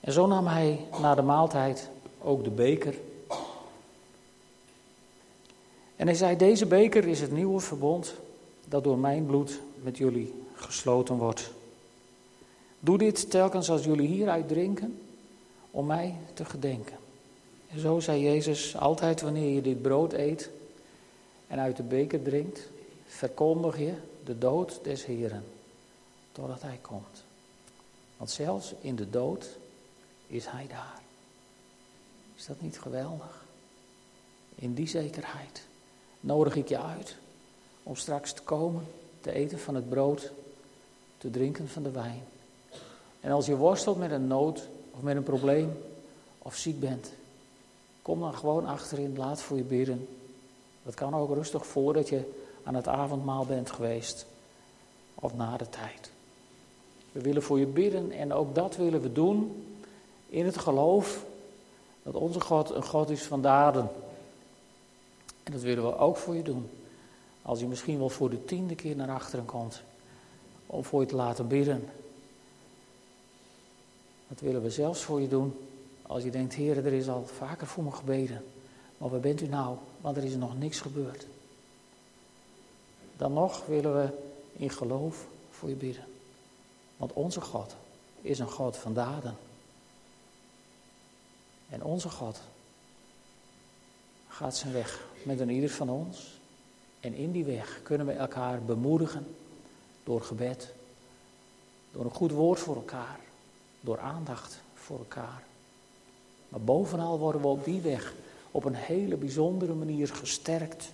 En 0.00 0.12
zo 0.12 0.26
nam 0.26 0.46
hij 0.46 0.86
na 1.00 1.14
de 1.14 1.22
maaltijd 1.22 1.90
ook 2.22 2.44
de 2.44 2.50
beker. 2.50 2.94
En 5.96 6.06
hij 6.06 6.14
zei: 6.16 6.36
Deze 6.36 6.66
beker 6.66 7.06
is 7.06 7.20
het 7.20 7.32
nieuwe 7.32 7.60
verbond 7.60 8.14
dat 8.68 8.84
door 8.84 8.98
mijn 8.98 9.26
bloed 9.26 9.60
met 9.82 9.96
jullie 9.96 10.34
gesloten 10.54 11.16
wordt. 11.16 11.50
Doe 12.80 12.98
dit 12.98 13.30
telkens 13.30 13.70
als 13.70 13.84
jullie 13.84 14.08
hieruit 14.08 14.48
drinken, 14.48 14.98
om 15.70 15.86
mij 15.86 16.14
te 16.34 16.44
gedenken. 16.44 16.96
En 17.68 17.80
zo 17.80 18.00
zei 18.00 18.22
Jezus, 18.22 18.76
altijd 18.76 19.20
wanneer 19.20 19.54
je 19.54 19.60
dit 19.60 19.82
brood 19.82 20.12
eet 20.12 20.50
en 21.46 21.58
uit 21.58 21.76
de 21.76 21.82
beker 21.82 22.22
drinkt, 22.22 22.68
verkondig 23.06 23.78
je 23.78 23.94
de 24.24 24.38
dood 24.38 24.78
des 24.82 25.04
Heren, 25.04 25.44
totdat 26.32 26.62
Hij 26.62 26.78
komt. 26.80 27.24
Want 28.16 28.30
zelfs 28.30 28.74
in 28.80 28.96
de 28.96 29.10
dood 29.10 29.48
is 30.26 30.46
Hij 30.46 30.66
daar. 30.66 31.00
Is 32.36 32.46
dat 32.46 32.60
niet 32.60 32.78
geweldig? 32.78 33.44
In 34.54 34.74
die 34.74 34.88
zekerheid 34.88 35.62
nodig 36.20 36.56
ik 36.56 36.68
je 36.68 36.78
uit 36.78 37.16
om 37.82 37.96
straks 37.96 38.32
te 38.32 38.42
komen, 38.42 38.86
te 39.20 39.32
eten 39.32 39.58
van 39.58 39.74
het 39.74 39.88
brood, 39.88 40.32
te 41.18 41.30
drinken 41.30 41.68
van 41.68 41.82
de 41.82 41.90
wijn. 41.90 42.22
En 43.20 43.30
als 43.30 43.46
je 43.46 43.56
worstelt 43.56 43.98
met 43.98 44.10
een 44.10 44.26
nood 44.26 44.68
of 44.90 45.02
met 45.02 45.16
een 45.16 45.22
probleem 45.22 45.78
of 46.38 46.56
ziek 46.56 46.80
bent, 46.80 47.12
kom 48.02 48.20
dan 48.20 48.34
gewoon 48.34 48.66
achterin, 48.66 49.16
laat 49.16 49.40
voor 49.40 49.56
je 49.56 49.62
bidden. 49.62 50.08
Dat 50.82 50.94
kan 50.94 51.14
ook 51.14 51.34
rustig 51.34 51.66
voordat 51.66 52.08
je 52.08 52.44
aan 52.66 52.74
het 52.74 52.88
avondmaal 52.88 53.44
bent 53.44 53.70
geweest 53.70 54.26
of 55.14 55.34
na 55.34 55.56
de 55.56 55.68
tijd. 55.68 56.10
We 57.12 57.20
willen 57.20 57.42
voor 57.42 57.58
je 57.58 57.66
bidden 57.66 58.10
en 58.10 58.32
ook 58.32 58.54
dat 58.54 58.76
willen 58.76 59.00
we 59.00 59.12
doen 59.12 59.66
in 60.28 60.44
het 60.44 60.58
geloof 60.58 61.24
Dat 62.02 62.14
onze 62.14 62.40
God 62.40 62.70
een 62.70 62.84
God 62.84 63.10
is 63.10 63.22
van 63.22 63.42
daden. 63.42 63.88
En 65.42 65.52
dat 65.52 65.60
willen 65.60 65.84
we 65.84 65.98
ook 65.98 66.16
voor 66.16 66.34
je 66.36 66.42
doen. 66.42 66.70
Als 67.42 67.60
je 67.60 67.66
misschien 67.66 67.98
wel 67.98 68.08
voor 68.08 68.30
de 68.30 68.44
tiende 68.44 68.74
keer 68.74 68.96
naar 68.96 69.10
achteren 69.10 69.44
komt. 69.44 69.82
Om 70.66 70.84
voor 70.84 71.00
je 71.00 71.06
te 71.06 71.16
laten 71.16 71.48
bidden. 71.48 71.88
Dat 74.28 74.40
willen 74.40 74.62
we 74.62 74.70
zelfs 74.70 75.02
voor 75.02 75.20
je 75.20 75.28
doen. 75.28 75.54
Als 76.02 76.22
je 76.22 76.30
denkt, 76.30 76.54
Heer, 76.54 76.86
er 76.86 76.92
is 76.92 77.08
al 77.08 77.26
vaker 77.26 77.66
voor 77.66 77.84
me 77.84 77.90
gebeden. 77.90 78.44
Maar 78.98 79.10
waar 79.10 79.20
bent 79.20 79.40
u 79.40 79.46
nou? 79.46 79.76
Want 80.00 80.16
er 80.16 80.24
is 80.24 80.36
nog 80.36 80.58
niks 80.58 80.80
gebeurd. 80.80 81.26
Dan 83.16 83.32
nog 83.32 83.66
willen 83.66 83.96
we 83.96 84.08
in 84.52 84.70
geloof 84.70 85.26
voor 85.50 85.68
je 85.68 85.74
bidden. 85.74 86.04
Want 86.96 87.12
onze 87.12 87.40
God 87.40 87.74
is 88.20 88.38
een 88.38 88.50
God 88.50 88.76
van 88.76 88.94
daden. 88.94 89.36
En 91.68 91.84
onze 91.84 92.10
God 92.10 92.40
gaat 94.28 94.56
zijn 94.56 94.72
weg 94.72 95.04
met 95.22 95.40
een 95.40 95.50
ieder 95.50 95.70
van 95.70 95.88
ons. 95.88 96.40
En 97.00 97.14
in 97.14 97.32
die 97.32 97.44
weg 97.44 97.80
kunnen 97.82 98.06
we 98.06 98.12
elkaar 98.12 98.62
bemoedigen 98.62 99.36
door 100.04 100.22
gebed, 100.22 100.72
door 101.92 102.04
een 102.04 102.10
goed 102.10 102.30
woord 102.30 102.58
voor 102.60 102.76
elkaar, 102.76 103.20
door 103.80 103.98
aandacht 103.98 104.60
voor 104.74 104.98
elkaar. 104.98 105.42
Maar 106.48 106.60
bovenal 106.60 107.18
worden 107.18 107.40
we 107.40 107.46
op 107.46 107.64
die 107.64 107.80
weg 107.80 108.14
op 108.50 108.64
een 108.64 108.74
hele 108.74 109.16
bijzondere 109.16 109.74
manier 109.74 110.08
gesterkt 110.08 110.92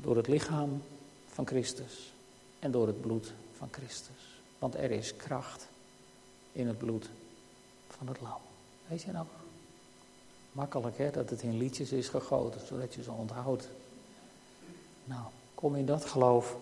door 0.00 0.16
het 0.16 0.26
lichaam 0.26 0.82
van 1.26 1.46
Christus 1.46 2.12
en 2.58 2.70
door 2.70 2.86
het 2.86 3.00
bloed 3.00 3.32
van 3.56 3.68
Christus. 3.70 4.40
Want 4.58 4.74
er 4.74 4.90
is 4.90 5.16
kracht 5.16 5.66
in 6.52 6.66
het 6.66 6.78
bloed 6.78 7.08
van 7.88 8.08
het 8.08 8.20
lam. 8.20 8.40
Weet 8.86 9.02
je 9.02 9.12
nou? 9.12 9.26
Makkelijk 10.52 10.98
hè, 10.98 11.10
dat 11.10 11.30
het 11.30 11.42
in 11.42 11.56
liedjes 11.56 11.92
is 11.92 12.08
gegoten, 12.08 12.66
zodat 12.66 12.94
je 12.94 13.02
ze 13.02 13.10
onthoudt. 13.10 13.68
Nou, 15.04 15.22
kom 15.54 15.76
in 15.76 15.86
dat 15.86 16.04
geloof 16.04 16.56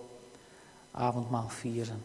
avondmaal 0.90 1.48
vieren. 1.48 2.02